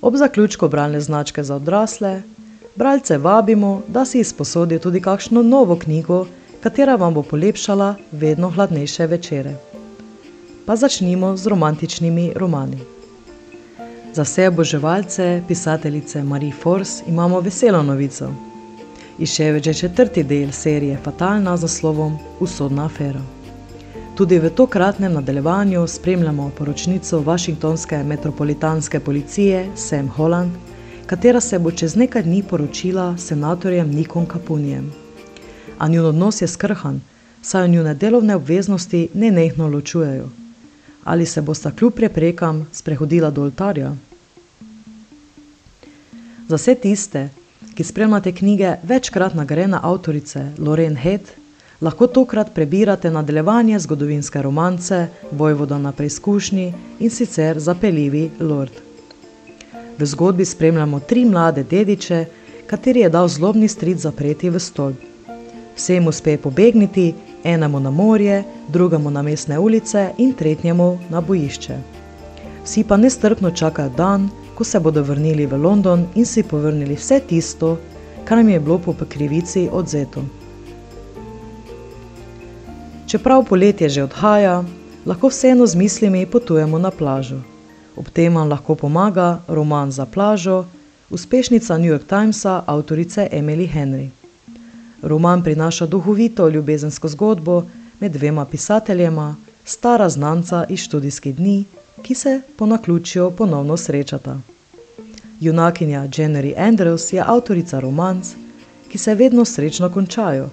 Ob 0.00 0.14
zaključku 0.16 0.68
bralne 0.68 1.00
značke 1.00 1.42
za 1.44 1.56
odrasle, 1.56 2.22
bralce 2.76 3.18
vabimo, 3.18 3.82
da 3.88 4.04
si 4.04 4.20
izposodijo 4.20 4.78
tudi 4.78 5.00
kakšno 5.00 5.42
novo 5.42 5.76
knjigo, 5.78 6.26
katera 6.62 6.94
vam 6.96 7.14
bo 7.14 7.22
polepšala 7.22 7.96
vedno 8.12 8.48
hladnejše 8.48 9.06
večere. 9.06 9.52
Pa 10.66 10.76
začnimo 10.76 11.36
z 11.36 11.46
romantičnimi 11.46 12.32
romani. 12.36 12.78
Za 14.14 14.22
vse 14.22 14.48
oboževalce 14.48 15.42
pisateljice 15.48 16.22
Marie 16.22 16.52
Force 16.62 17.04
imamo 17.08 17.40
veselo 17.40 17.82
novico. 17.82 18.30
Išel 19.18 19.54
je 19.54 19.62
že 19.62 19.74
četrti 19.74 20.24
del 20.24 20.52
serije 20.52 20.96
Fatalna 21.04 21.56
z 21.56 21.62
naslovom 21.62 22.18
Usodna 22.40 22.86
afera. 22.86 23.39
Tudi 24.20 24.38
v 24.38 24.50
tokratnem 24.50 25.12
nadaljevanju 25.12 25.86
spremljamo 25.86 26.50
poročnico 26.58 27.20
Washingtonske 27.20 28.02
metropolitanske 28.04 29.00
policije 29.00 29.68
Sam 29.76 30.08
Holland, 30.08 30.52
katera 31.06 31.40
se 31.40 31.58
bo 31.58 31.70
čez 31.70 31.96
nekaj 31.96 32.22
dni 32.22 32.42
poročila 32.42 33.16
senatorjem 33.18 33.88
Nikon 33.88 34.26
Kapunijem. 34.26 34.92
A 35.78 35.88
njun 35.88 36.06
odnos 36.06 36.42
je 36.42 36.48
skrhan, 36.48 37.00
saj 37.42 37.68
njune 37.68 37.94
delovne 37.94 38.36
obveznosti 38.36 39.08
ne 39.14 39.30
nehno 39.30 39.68
ločujejo. 39.68 40.28
Ali 41.04 41.26
se 41.26 41.40
bosta 41.42 41.70
kljub 41.70 41.94
preprekam 41.94 42.68
sprehodila 42.72 43.30
do 43.30 43.42
oltarja? 43.42 43.96
Za 46.48 46.56
vse 46.56 46.74
tiste, 46.74 47.28
ki 47.74 47.84
spremljate 47.84 48.32
knjige 48.32 48.76
večkrat 48.82 49.34
nagrajene 49.34 49.78
avtorice 49.82 50.52
Lorraine 50.58 51.00
Head, 51.00 51.39
lahko 51.80 52.06
tokrat 52.06 52.54
prebirate 52.54 53.10
nadaljevanje 53.10 53.78
zgodovinske 53.78 54.42
romance 54.42 55.06
Vojvoda 55.32 55.78
na 55.78 55.92
preizkušnji 55.92 56.72
in 56.98 57.10
sicer 57.10 57.58
Zapeljivi 57.58 58.30
lord. 58.40 58.72
V 59.98 60.06
zgodbi 60.06 60.44
spremljamo 60.44 61.00
tri 61.00 61.24
mlade 61.24 61.62
dediče, 61.62 62.24
kateri 62.66 63.00
je 63.00 63.08
dal 63.08 63.28
zlobni 63.28 63.68
stric 63.68 63.98
zapreti 63.98 64.50
v 64.50 64.60
stol. 64.60 64.92
Vsem 65.76 66.06
uspe 66.06 66.36
pobegniti, 66.38 67.14
enemu 67.44 67.80
na 67.80 67.90
morje, 67.90 68.44
drugemu 68.68 69.10
na 69.10 69.22
mestne 69.22 69.58
ulice 69.58 70.10
in 70.18 70.32
tretjemu 70.32 70.98
na 71.10 71.20
bojišče. 71.20 71.78
Vsi 72.64 72.84
pa 72.84 72.96
nestrpno 72.96 73.50
čakajo 73.50 73.88
dan, 73.96 74.28
ko 74.54 74.64
se 74.64 74.80
bodo 74.80 75.02
vrnili 75.02 75.46
v 75.46 75.56
London 75.56 76.06
in 76.14 76.26
si 76.26 76.42
povrnili 76.42 76.94
vse 76.94 77.20
tisto, 77.20 77.78
kar 78.24 78.38
jim 78.38 78.48
je 78.48 78.60
bilo 78.60 78.78
po 78.78 78.94
krivici 79.08 79.68
odzeto. 79.72 80.39
Čeprav 83.10 83.42
poletje 83.44 83.88
že 83.88 84.02
odhaja, 84.06 84.62
lahko 85.02 85.28
vseeno 85.34 85.66
z 85.66 85.74
mislimi 85.74 86.26
potujemo 86.30 86.78
na 86.78 86.94
plažo. 86.94 87.42
Ob 87.98 88.06
tem 88.06 88.30
vam 88.38 88.46
lahko 88.46 88.78
pomaga 88.78 89.42
roman 89.50 89.90
za 89.90 90.06
plažo, 90.06 90.64
uspešnica 91.10 91.78
New 91.78 91.90
York 91.90 92.06
Timesa 92.06 92.62
avtorice 92.66 93.26
Emily 93.32 93.66
Henry. 93.66 94.14
Roman 95.02 95.42
prinaša 95.42 95.86
duhovito 95.86 96.48
ljubezensko 96.48 97.08
zgodbo 97.08 97.64
med 98.00 98.12
dvema 98.12 98.44
pisateljema, 98.44 99.34
stara 99.64 100.08
znanca 100.08 100.64
iz 100.68 100.78
študijskih 100.78 101.34
dni, 101.34 101.64
ki 102.02 102.14
se 102.14 102.40
po 102.56 102.66
naključju 102.66 103.30
ponovno 103.30 103.76
srečata. 103.76 104.38
Junakinja 105.40 106.06
Jenny 106.06 106.54
Andrews 106.54 107.12
je 107.12 107.24
avtorica 107.26 107.80
romanc, 107.80 108.34
ki 108.88 108.98
se 108.98 109.14
vedno 109.14 109.44
srečno 109.44 109.90
končajo. 109.90 110.48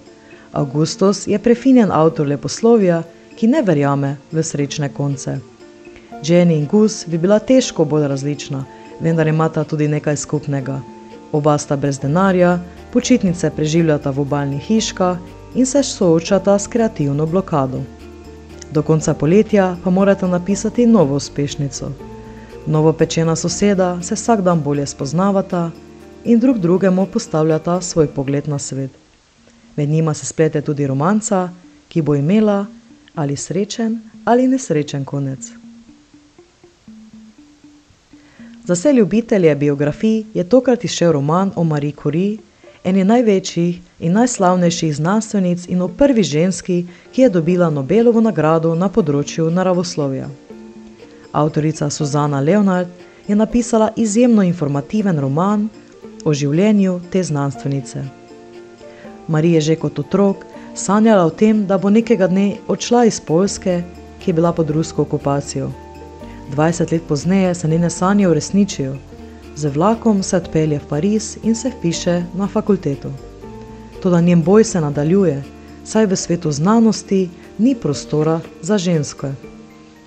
Augustus 0.52 1.28
je 1.28 1.40
prefinjen 1.40 1.92
avtor 1.92 2.28
leposlovja, 2.28 3.04
ki 3.36 3.48
ne 3.48 3.62
verjame 3.62 4.16
v 4.32 4.44
srečne 4.44 4.90
konce. 4.90 5.38
Jenny 6.24 6.58
in 6.58 6.66
Gus 6.66 7.06
bi 7.08 7.18
bila 7.18 7.40
težko 7.40 7.86
bolj 7.86 8.08
različna, 8.08 8.64
vendar 9.00 9.28
imata 9.28 9.64
tudi 9.64 9.88
nekaj 9.88 10.18
skupnega. 10.18 10.80
Oba 11.32 11.58
sta 11.58 11.76
brez 11.76 12.00
denarja, 12.00 12.60
počitnice 12.94 13.50
preživljata 13.50 14.10
v 14.10 14.22
obaljnih 14.22 14.62
hiškah 14.62 15.18
in 15.56 15.66
se 15.66 15.84
soočata 15.84 16.60
s 16.60 16.68
kreativno 16.68 17.26
blokado. 17.26 17.82
Do 18.72 18.82
konca 18.82 19.14
poletja 19.14 19.76
pa 19.84 19.90
morate 19.90 20.28
napisati 20.28 20.86
novo 20.86 21.16
uspešnico. 21.16 21.92
Novo 22.66 22.94
pečena 22.94 23.36
soseda 23.36 24.02
se 24.02 24.16
vsak 24.16 24.42
dan 24.42 24.62
bolje 24.64 24.86
spoznavata 24.86 25.72
in 26.26 26.40
drug 26.40 26.58
drugemu 26.58 27.06
postavljata 27.06 27.82
svoj 27.82 28.08
pogled 28.08 28.48
na 28.48 28.60
svet. 28.60 29.07
Med 29.78 29.90
njima 29.90 30.14
se 30.14 30.26
splete 30.26 30.62
tudi 30.62 30.88
romanca, 30.88 31.50
ki 31.88 32.02
bo 32.02 32.16
imela 32.16 32.66
ali 33.16 33.36
srečen 33.36 34.02
ali 34.26 34.48
nesrečen 34.48 35.06
konec. 35.06 35.52
Za 38.66 38.74
vse 38.74 38.94
ljubitelje 38.94 39.56
biografij 39.56 40.24
je 40.34 40.44
tokrat 40.50 40.84
izšel 40.84 41.12
roman 41.12 41.52
o 41.56 41.64
Marie 41.64 41.94
Curie, 42.02 42.38
eni 42.84 43.04
največjih 43.04 43.80
in 44.00 44.12
najslavnejših 44.12 44.96
znanstvenic 44.96 45.68
in 45.68 45.82
o 45.82 45.88
prvi 45.88 46.24
ženski, 46.24 46.86
ki 47.12 47.22
je 47.22 47.30
dobila 47.30 47.70
Nobelovo 47.70 48.22
nagrado 48.22 48.76
na 48.76 48.90
področju 48.90 49.50
naravoslovja. 49.52 50.28
Avtorica 51.32 51.90
Suzana 51.90 52.40
Leonard 52.42 52.88
je 53.28 53.36
napisala 53.36 53.92
izjemno 53.96 54.44
informativen 54.44 55.20
roman 55.20 55.70
o 56.26 56.34
življenju 56.34 57.00
te 57.12 57.24
znanstvenice. 57.24 58.17
Marija 59.28 59.62
že 59.62 59.76
kot 59.76 60.00
otrok 60.00 60.46
sanjala 60.76 61.26
o 61.26 61.30
tem, 61.30 61.66
da 61.66 61.78
bo 61.78 61.90
nekega 61.90 62.28
dne 62.28 62.58
odšla 62.68 63.06
iz 63.06 63.20
Poljske, 63.20 63.84
ki 64.20 64.30
je 64.30 64.34
bila 64.34 64.54
pod 64.54 64.70
rusko 64.70 65.02
okupacijo. 65.02 65.72
20 66.56 66.92
let 66.92 67.02
pozneje 67.08 67.56
se 67.56 67.68
njene 67.68 67.90
sanje 67.90 68.28
uresničijo 68.28 68.96
z 69.58 69.74
vlakom 69.74 70.24
se 70.24 70.38
odpelje 70.38 70.78
v 70.80 70.86
Pariz 70.86 71.38
in 71.44 71.56
se 71.56 71.70
vpiše 71.70 72.24
na 72.38 72.48
fakulteto. 72.48 73.10
Toda 74.02 74.22
njen 74.22 74.44
boj 74.44 74.64
se 74.64 74.82
nadaljuje, 74.82 75.44
saj 75.84 76.06
v 76.06 76.16
svetu 76.16 76.52
znanosti 76.52 77.30
ni 77.58 77.76
prostora 77.76 78.40
za 78.62 78.78
ženske. 78.78 79.32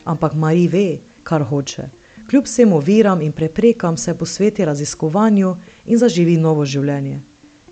Ampak 0.05 0.35
Marie 0.35 0.69
ve, 0.69 0.99
kar 1.23 1.43
hoče. 1.43 1.89
Kljub 2.31 2.45
vsem 2.45 2.73
oviram 2.73 3.23
in 3.23 3.33
preprekam 3.33 3.97
se 3.97 4.15
posveti 4.15 4.65
raziskovanju 4.65 5.57
in 5.87 5.99
zaživi 5.99 6.37
novo 6.37 6.65
življenje. 6.65 7.19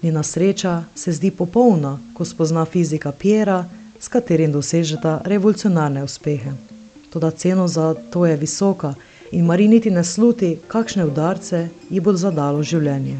Njena 0.03 0.23
sreča 0.23 0.85
se 0.95 1.13
zdi 1.13 1.31
popolna, 1.31 1.99
ko 2.15 2.25
spozna 2.25 2.65
fizika 2.65 3.13
Piera, 3.13 3.65
s 4.01 4.09
katerim 4.09 4.53
dosežeta 4.53 5.21
revolucionarne 5.25 6.05
uspehe. 6.05 6.53
Toda 7.11 7.31
ceno 7.31 7.69
za 7.69 7.95
to 8.11 8.27
je 8.27 8.37
visoka 8.37 8.95
in 9.33 9.45
Mari 9.45 9.69
niti 9.69 9.91
ne 9.91 10.05
sluti, 10.05 10.59
kakšne 10.69 11.05
udarce 11.05 11.69
ji 11.91 12.01
bo 12.01 12.13
zadalo 12.13 12.63
življenje. 12.63 13.19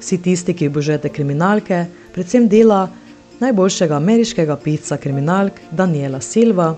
Vsi 0.00 0.22
tisti, 0.22 0.54
ki 0.54 0.70
obožujete 0.70 1.08
kriminalke, 1.08 1.86
predvsem 2.14 2.46
dela 2.48 2.88
najboljšega 3.40 3.96
ameriškega 3.96 4.56
pisca 4.56 4.96
kriminalk 4.96 5.58
Daniela 5.70 6.20
Silva, 6.20 6.76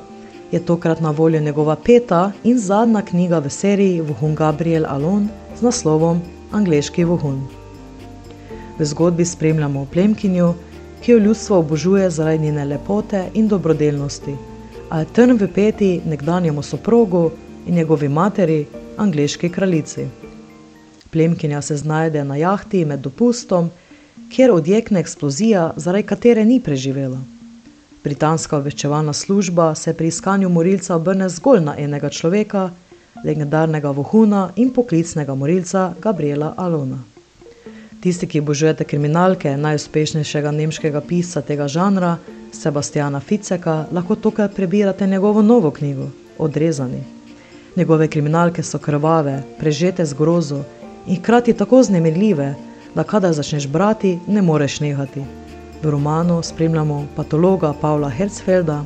je 0.50 0.64
tokrat 0.66 1.00
na 1.00 1.10
voljo 1.10 1.40
njegova 1.40 1.76
peta 1.76 2.32
in 2.44 2.58
zadnja 2.58 3.02
knjiga 3.02 3.38
v 3.38 3.50
seriji 3.50 4.00
Vohun 4.00 4.34
Gabriel 4.34 4.86
Alon 4.88 5.28
z 5.58 5.62
naslovom 5.62 6.22
Angliški 6.52 7.04
vohun. 7.04 7.40
V 8.78 8.84
zgodbi 8.84 9.24
spremljamo 9.24 9.86
plemkinjo, 9.92 10.54
ki 11.02 11.12
jo 11.12 11.18
ljudstvo 11.18 11.58
obožuje 11.58 12.10
zaradi 12.10 12.44
njene 12.44 12.64
lepote 12.64 13.28
in 13.34 13.48
dobrodelnosti 13.48 14.36
a 14.90 15.00
je 15.00 15.06
trn 15.14 15.38
v 15.38 15.46
peti 15.46 16.00
nekdanjemu 16.04 16.62
soprogu 16.62 17.30
in 17.66 17.74
njegovi 17.74 18.08
materi, 18.08 18.66
angliški 18.96 19.48
kraljici. 19.48 20.06
Plemkinja 21.10 21.62
se 21.62 21.76
znajde 21.76 22.24
na 22.24 22.36
jahti 22.36 22.84
med 22.84 23.00
dopustom, 23.00 23.70
kjer 24.30 24.50
odjekne 24.50 25.00
eksplozija, 25.00 25.72
zaradi 25.76 26.06
katere 26.06 26.44
ni 26.44 26.60
preživela. 26.60 27.18
Britanska 28.04 28.56
obveščevalna 28.56 29.12
služba 29.12 29.74
se 29.74 29.94
pri 29.94 30.08
iskanju 30.08 30.48
morilca 30.48 30.96
obrne 30.96 31.28
zgolj 31.28 31.60
na 31.60 31.74
enega 31.78 32.08
človeka, 32.08 32.70
legendarnega 33.24 33.90
vohuna 33.90 34.50
in 34.56 34.72
poklicnega 34.72 35.34
morilca 35.34 35.92
Gabriela 36.00 36.54
Alona. 36.56 36.98
Tisti, 38.00 38.26
ki 38.26 38.40
obožujete 38.40 38.84
kriminalke 38.84 39.56
najuspešnejšega 39.56 40.50
nemškega 40.50 41.00
pisca 41.04 41.42
tega 41.44 41.68
žanra, 41.68 42.16
Sebastiana 42.52 43.20
Ficeka, 43.20 43.86
lahko 43.92 44.16
tukaj 44.16 44.48
prebirate 44.56 45.06
njegovo 45.06 45.42
novo 45.42 45.70
knjigo, 45.70 46.08
Odrezani. 46.38 47.02
Njegove 47.76 48.08
kriminalke 48.08 48.62
so 48.62 48.78
krvave, 48.78 49.42
prežete 49.58 50.04
z 50.04 50.14
grozo 50.14 50.62
in 51.06 51.16
hkrati 51.16 51.52
tako 51.52 51.82
znemirljive, 51.82 52.54
da 52.94 53.04
kadar 53.04 53.32
začneš 53.32 53.68
brati, 53.68 54.18
ne 54.26 54.42
moreš 54.42 54.80
nehati. 54.80 55.22
V 55.82 55.90
romanu 55.90 56.42
spremljamo 56.42 57.06
patologa 57.16 57.74
Pavla 57.80 58.08
Herzfelda, 58.08 58.84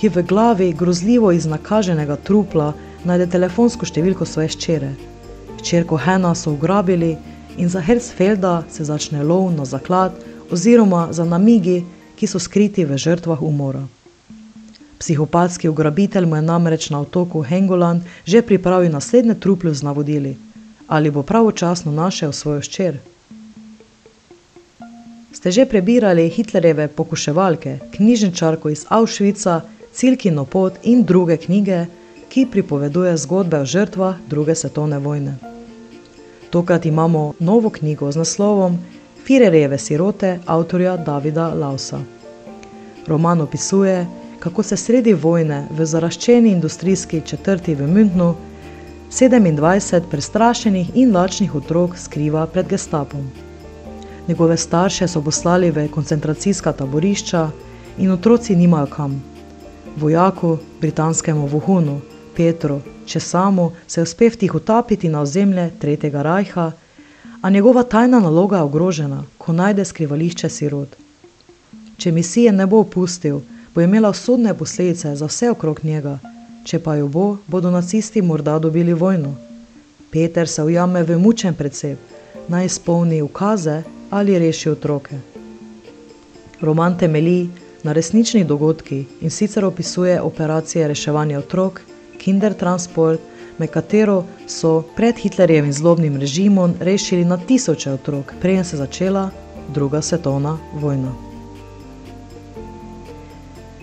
ki 0.00 0.08
v 0.08 0.22
glavi 0.22 0.72
grozljivo 0.72 1.32
iz 1.32 1.46
nakaženega 1.46 2.16
trupla 2.16 2.72
najde 3.08 3.26
telefonsko 3.32 3.88
številko 3.88 4.26
svoje 4.28 4.52
ščere. 4.54 4.92
Ščerko 5.62 5.98
Hena 6.04 6.34
so 6.36 6.52
ugrabili 6.52 7.14
in 7.58 7.70
za 7.72 7.80
Herzfelda 7.82 8.62
se 8.70 8.84
začne 8.84 9.24
lov 9.24 9.48
na 9.56 9.64
zaklad 9.66 10.16
oziroma 10.52 11.08
za 11.12 11.24
namigi, 11.24 11.82
ki 12.18 12.26
so 12.26 12.40
skriti 12.42 12.84
v 12.84 12.98
žrtvah 12.98 13.42
umora. 13.42 13.84
Psihopatski 14.98 15.68
ugrabitelj 15.70 16.26
mu 16.26 16.36
je 16.36 16.42
namreč 16.42 16.88
na 16.90 17.00
otoku 17.00 17.42
Hengoland 17.46 18.02
že 18.26 18.42
pripravil 18.42 18.90
naslednje 18.90 19.38
truplje 19.38 19.74
z 19.74 19.86
navodili, 19.86 20.32
ali 20.86 21.10
bo 21.10 21.22
pravočasno 21.22 21.92
našel 21.92 22.32
svojo 22.32 22.62
ščer. 22.62 22.98
Ste 25.32 25.54
že 25.54 25.68
prebirali 25.70 26.26
Hitlerjeve 26.28 26.88
pokuševalke, 26.88 27.78
knjižničarko 27.94 28.74
iz 28.74 28.82
Auschwitza, 28.90 29.60
Cilkino 29.94 30.44
pot 30.44 30.74
in 30.82 31.04
druge 31.04 31.36
knjige, 31.36 31.86
ki 32.28 32.46
pripoveduje 32.50 33.16
zgodbe 33.16 33.60
o 33.60 33.64
žrtvah 33.64 34.16
druge 34.28 34.54
svetovne 34.54 34.98
vojne. 34.98 35.34
Tokrat 36.50 36.86
imamo 36.86 37.32
novo 37.38 37.70
knjigo 37.70 38.12
z 38.12 38.16
naslovom 38.16 38.78
Firerjeve 39.24 39.78
sirote 39.78 40.38
avtorja 40.46 40.96
Davida 40.96 41.48
Lausa. 41.54 42.00
Roman 43.06 43.40
opisuje, 43.40 44.06
kako 44.38 44.62
se 44.62 44.76
sredi 44.76 45.12
vojne 45.14 45.66
v 45.70 45.86
zaraščeni 45.86 46.50
industrijski 46.52 47.20
četrti 47.20 47.74
v 47.74 47.88
Münchnu 47.88 48.34
27 49.10 50.00
prestrašenih 50.10 50.90
in 50.94 51.16
lačnih 51.16 51.54
otrok 51.54 51.96
skriva 51.98 52.46
pred 52.46 52.68
gestapom. 52.68 53.30
Njegove 54.28 54.56
starše 54.56 55.08
so 55.08 55.22
poslali 55.22 55.70
v 55.70 55.88
koncentracijska 55.88 56.72
taborišča 56.72 57.50
in 57.98 58.10
otroci 58.10 58.56
nimajo 58.56 58.86
kam. 58.86 59.22
Vojaku, 59.96 60.58
britanskemu 60.80 61.46
vohunu, 61.46 62.00
Petru, 62.38 62.80
če 63.06 63.20
samo 63.20 63.72
se 63.86 64.02
uspe 64.02 64.28
vtihotapiti 64.30 65.08
na 65.08 65.24
ozemlje 65.26 65.70
Tretjega 65.80 66.22
rajha, 66.22 66.70
a 67.42 67.50
njegova 67.50 67.82
tajna 67.82 68.20
naloga 68.20 68.56
je 68.56 68.62
ogrožena, 68.62 69.24
ko 69.38 69.52
najde 69.52 69.84
skrivališče 69.84 70.48
sirot. 70.48 70.94
Če 71.98 72.12
misije 72.12 72.52
ne 72.52 72.66
bo 72.66 72.78
opustil, 72.84 73.40
bo 73.74 73.82
imela 73.82 74.10
usodne 74.14 74.54
posledice 74.54 75.16
za 75.16 75.26
vse 75.26 75.50
okrog 75.50 75.80
njega, 75.82 76.18
če 76.64 76.78
pa 76.78 76.94
jo 76.94 77.08
bo, 77.08 77.26
bodo 77.46 77.74
nacisti 77.74 78.22
morda 78.22 78.58
dobili 78.58 78.94
vojno. 78.94 79.34
Peter 80.10 80.48
se 80.48 80.62
ujame 80.62 81.02
v 81.02 81.18
mučen 81.18 81.58
predsep, 81.58 81.98
naj 82.48 82.66
izpolni 82.70 83.22
ukaze 83.22 83.82
ali 84.10 84.38
reši 84.38 84.70
otroke. 84.70 85.18
Roman 86.60 86.98
temelji 86.98 87.48
na 87.82 87.92
resničnih 87.92 88.46
dogodkih 88.46 89.06
in 89.20 89.30
sicer 89.30 89.64
opisuje 89.64 90.20
operacije 90.20 90.88
reševanja 90.88 91.38
otrok, 91.38 91.80
Kinder 92.18 92.54
Transport, 92.54 93.20
med 93.58 93.70
katero 93.70 94.24
so 94.46 94.82
pred 94.96 95.18
Hitlerjevim 95.18 95.72
zlobnim 95.72 96.16
režimom 96.16 96.74
rešili 96.80 97.24
na 97.24 97.36
tisoče 97.36 97.92
otrok, 97.92 98.34
preden 98.40 98.64
se 98.64 98.76
začela 98.76 99.30
druga 99.74 100.02
svetovna 100.02 100.58
vojna. 100.74 101.14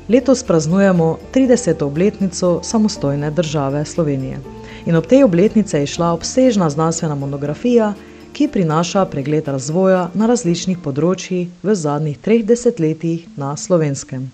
Letos 0.10 0.44
praznujemo 0.44 1.18
30. 1.34 1.84
obletnico 1.84 2.60
samostojne 2.64 3.32
države 3.32 3.86
Slovenije. 3.86 4.40
In 4.86 4.96
ob 4.96 5.06
tej 5.06 5.24
obletnici 5.24 5.78
je 5.78 5.88
šla 5.88 6.12
obsežna 6.14 6.70
znanstvena 6.70 7.16
monografija, 7.16 7.94
ki 8.34 8.48
prinaša 8.48 9.06
pregled 9.06 9.48
razvoja 9.48 10.10
na 10.14 10.28
različnih 10.28 10.78
področjih 10.84 11.48
v 11.64 11.76
zadnjih 11.76 12.18
treh 12.18 12.44
desetletjih 12.46 13.28
na 13.38 13.56
slovenskem. 13.58 14.32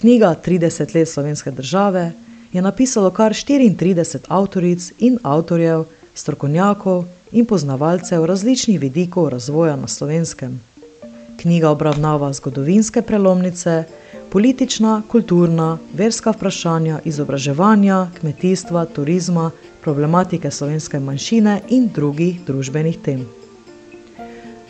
Knjiga 0.00 0.34
30 0.46 0.94
let 0.94 1.08
slovenske 1.08 1.50
države 1.50 2.12
je 2.52 2.62
napisalo 2.62 3.10
kar 3.10 3.32
34 3.32 4.18
avtoric 4.28 4.92
in 4.98 5.18
avtorjev, 5.22 5.84
strokovnjakov 6.14 7.04
in 7.32 7.46
poznavalcev 7.46 8.24
različnih 8.24 8.80
vidikov 8.80 9.28
razvoja 9.28 9.76
na 9.76 9.88
slovenskem. 9.88 10.60
Knjiga 11.40 11.70
obravnava 11.70 12.32
zgodovinske 12.32 13.02
prelomnice, 13.02 13.84
politična, 14.30 15.02
kulturna, 15.08 15.78
verska 15.94 16.30
vprašanja, 16.30 17.00
izobraževanja, 17.04 18.06
kmetijstva, 18.20 18.84
turizma, 18.84 19.50
problematike 19.80 20.50
slovenske 20.50 21.00
manjšine 21.00 21.60
in 21.68 21.88
drugih 21.94 22.40
družbenih 22.46 22.98
tem. 23.04 23.26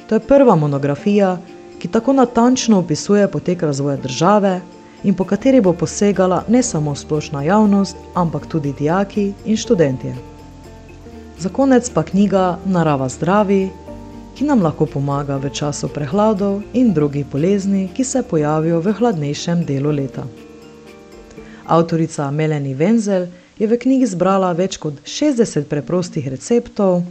To 0.09 0.15
je 0.15 0.21
prva 0.21 0.57
monografija, 0.57 1.39
ki 1.79 1.89
tako 1.89 2.13
natančno 2.13 2.79
opisuje 2.79 3.29
potek 3.29 3.63
razvoja 3.63 3.97
države 3.97 4.61
in 5.05 5.15
po 5.15 5.25
kateri 5.25 5.61
bo 5.61 5.73
posegala 5.73 6.45
ne 6.49 6.63
samo 6.63 6.95
splošna 6.95 7.43
javnost, 7.43 7.97
ampak 8.15 8.47
tudi 8.47 8.73
dijaki 8.79 9.33
in 9.45 9.57
študentje. 9.57 10.15
Za 11.39 11.49
konec 11.49 11.91
pa 11.91 12.03
knjiga 12.03 12.59
Narava 12.65 13.09
zdravi, 13.09 13.71
ki 14.37 14.45
nam 14.45 14.63
lahko 14.63 14.87
pomaga 14.87 15.37
v 15.37 15.51
času 15.51 15.89
prehladov 15.89 16.63
in 16.73 16.93
drugih 16.95 17.27
bolezni, 17.33 17.89
ki 17.97 18.05
se 18.05 18.23
pojavijo 18.23 18.81
v 18.81 18.93
hladnejšem 18.93 19.65
delu 19.65 19.91
leta. 19.91 20.25
Avtorica 21.67 22.31
Melanie 22.31 22.77
Wenzel 22.77 23.27
je 23.59 23.67
v 23.67 23.79
knjigi 23.79 24.07
zbrala 24.07 24.53
več 24.53 24.77
kot 24.77 25.01
60 25.05 25.69
preprostih 25.69 26.29
receptov 26.29 27.03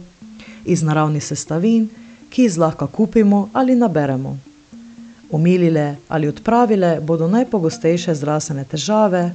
iz 0.64 0.82
naravnih 0.82 1.24
sestavin, 1.24 1.88
ki 2.30 2.46
jih 2.46 2.58
lahko 2.58 2.86
kupimo 2.86 3.48
ali 3.52 3.74
naberemo. 3.74 4.49
Umilile 5.30 5.96
ali 6.08 6.28
odpravile 6.28 7.00
bodo 7.00 7.28
najpogostejše 7.28 8.14
zdravstvene 8.14 8.64
težave, 8.64 9.30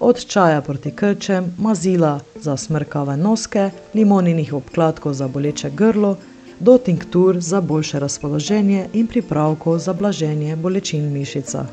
od 0.00 0.26
čaja 0.26 0.60
proti 0.60 0.90
krčem, 0.90 1.54
mazila 1.58 2.20
za 2.40 2.56
smrkave 2.56 3.16
noske, 3.16 3.70
limoninih 3.94 4.52
obkladkov 4.54 5.14
za 5.14 5.28
boleče 5.28 5.70
grlo 5.70 6.16
do 6.60 6.78
tinktur 6.78 7.40
za 7.40 7.60
boljše 7.60 7.98
razpoloženje 7.98 8.88
in 8.92 9.06
pripravkov 9.06 9.78
za 9.78 9.92
blaženje 9.92 10.56
bolečin 10.56 11.12
mišica. 11.12 11.66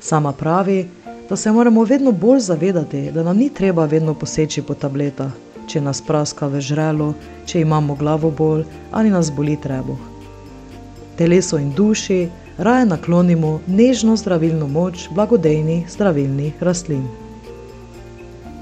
Sama 0.00 0.32
pravi, 0.32 0.88
da 1.28 1.36
se 1.36 1.52
moramo 1.52 1.84
vedno 1.84 2.12
bolj 2.12 2.40
zavedati, 2.40 3.10
da 3.12 3.22
nam 3.22 3.36
ni 3.36 3.50
treba 3.50 3.84
vedno 3.84 4.14
poseči 4.14 4.62
po 4.62 4.74
tabletah, 4.74 5.32
če 5.68 5.80
nas 5.80 6.02
praska 6.02 6.46
v 6.46 6.60
žrelu, 6.60 7.14
če 7.46 7.60
imamo 7.60 7.94
glavo 7.94 8.30
bolj 8.30 8.64
ali 8.92 9.10
nas 9.10 9.32
boli 9.32 9.56
trebuh. 9.56 10.17
Telesu 11.18 11.58
in 11.58 11.72
duši 11.74 12.28
raje 12.58 12.86
naklonimo 12.86 13.60
nežno 13.66 14.16
zdravilno 14.16 14.68
moč 14.68 15.08
blagodejnih 15.10 15.90
zdravilnih 15.90 16.62
rastlin. 16.62 17.08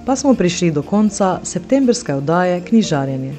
Pa 0.06 0.16
smo 0.16 0.34
prišli 0.34 0.70
do 0.70 0.82
konca 0.82 1.40
septembrske 1.42 2.14
oddaje 2.14 2.60
Knjižarjenje. 2.64 3.34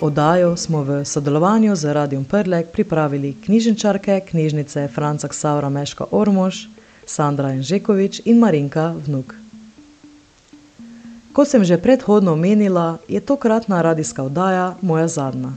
Oddajo 0.00 0.56
smo 0.56 0.82
v 0.82 1.04
sodelovanju 1.04 1.76
z 1.76 1.92
Radiom 1.92 2.24
Prlek 2.24 2.70
pripravili 2.72 3.34
knjižničarke 3.44 4.20
knjižnice 4.30 4.88
Franca 4.88 5.28
Ksaura 5.28 5.68
Meška 5.68 6.04
Ormož, 6.10 6.66
Sandra 7.06 7.50
Enžekovič 7.50 8.22
in 8.24 8.38
Marinka 8.38 8.94
Vnuk. 9.06 9.34
Kot 11.32 11.48
sem 11.48 11.64
že 11.64 11.78
predhodno 11.78 12.32
omenila, 12.32 12.98
je 13.08 13.20
tokratna 13.20 13.82
radijska 13.82 14.22
oddaja 14.22 14.76
moja 14.82 15.08
zadnja, 15.08 15.50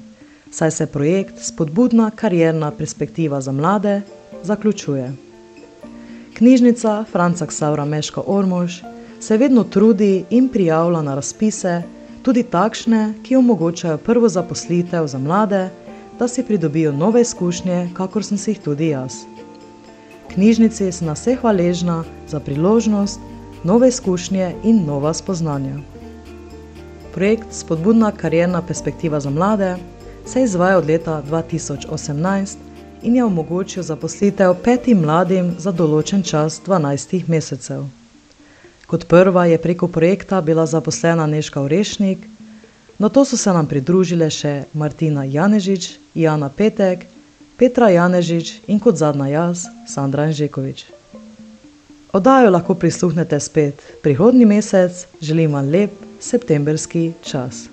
saj 0.54 0.72
se 0.72 0.86
projekt 0.86 1.39
Spodbudna 1.39 2.12
karjerna 2.16 2.72
perspektiva 2.72 3.41
za 3.41 3.51
mlade 3.51 4.01
zaključuje. 4.43 5.14
Knjižnica 6.34 7.06
Franca 7.12 7.45
Ksaura 7.45 7.86
Meška 7.86 8.22
Ormož 8.26 8.82
se 9.20 9.38
vedno 9.38 9.64
trudi 9.64 10.26
in 10.30 10.49
prijavlja 10.49 11.01
na 11.01 11.16
razpise, 11.16 11.82
tudi 12.22 12.43
takšne, 12.43 13.14
ki 13.24 13.36
omogočajo 13.36 13.97
prvo 13.97 14.30
zaposlitev 14.30 15.08
za 15.08 15.18
mlade, 15.18 15.70
da 16.20 16.28
si 16.28 16.43
pridobijo 16.43 16.91
nove 16.91 17.22
izkušnje, 17.22 17.89
kakor 17.93 18.24
sem 18.24 18.38
si 18.38 18.51
jih 18.51 18.60
tudi 18.60 18.88
jaz. 18.88 19.14
Knjižnici 20.34 20.91
sem 20.91 21.08
na 21.08 21.14
vse 21.14 21.36
hvaležna 21.36 22.04
za 22.28 22.39
priložnost, 22.39 23.20
nove 23.64 23.88
izkušnje 23.88 24.54
in 24.64 24.86
nova 24.86 25.14
spoznanja. 25.14 25.80
Projekt 27.14 27.47
Spodbudna 27.51 28.12
karjerna 28.12 28.62
perspektiva 28.62 29.20
za 29.20 29.30
mlade 29.30 29.76
se 30.26 30.43
izvaja 30.43 30.78
od 30.78 30.86
leta 30.88 31.21
2018 31.30 32.55
in 33.01 33.15
je 33.15 33.24
omogočil 33.26 33.84
zaposlitev 33.84 34.55
petim 34.63 35.01
mladim 35.01 35.55
za 35.59 35.71
določen 35.71 36.24
čas 36.24 36.61
12 36.65 37.28
mesecev. 37.28 37.84
Kot 38.88 39.07
prva 39.07 39.45
je 39.45 39.57
preko 39.57 39.88
projekta 39.88 40.41
bila 40.41 40.65
zaposlena 40.65 41.28
Neška 41.28 41.61
Orešnik, 41.61 42.28
na 42.99 43.09
to 43.09 43.26
so 43.26 43.38
se 43.38 43.53
nam 43.53 43.67
pridružile 43.67 44.30
še 44.30 44.63
Martina 44.74 45.24
Janežič, 45.24 45.97
Jana 46.15 46.49
Petek, 46.49 47.07
Petra 47.57 47.89
Janežič 47.89 48.61
in 48.67 48.80
kot 48.80 48.97
zadnja 48.97 49.28
jaz, 49.28 49.67
Sandra 49.88 50.30
Anžekovič. 50.30 50.86
Odajo 52.13 52.53
lahko 52.53 52.76
prisluhnete 52.78 53.39
spet 53.39 53.82
prihodnji 54.03 54.45
mesec, 54.45 55.05
želim 55.21 55.53
vam 55.57 55.69
lep 55.69 55.91
septemberski 56.21 57.13
čas. 57.26 57.72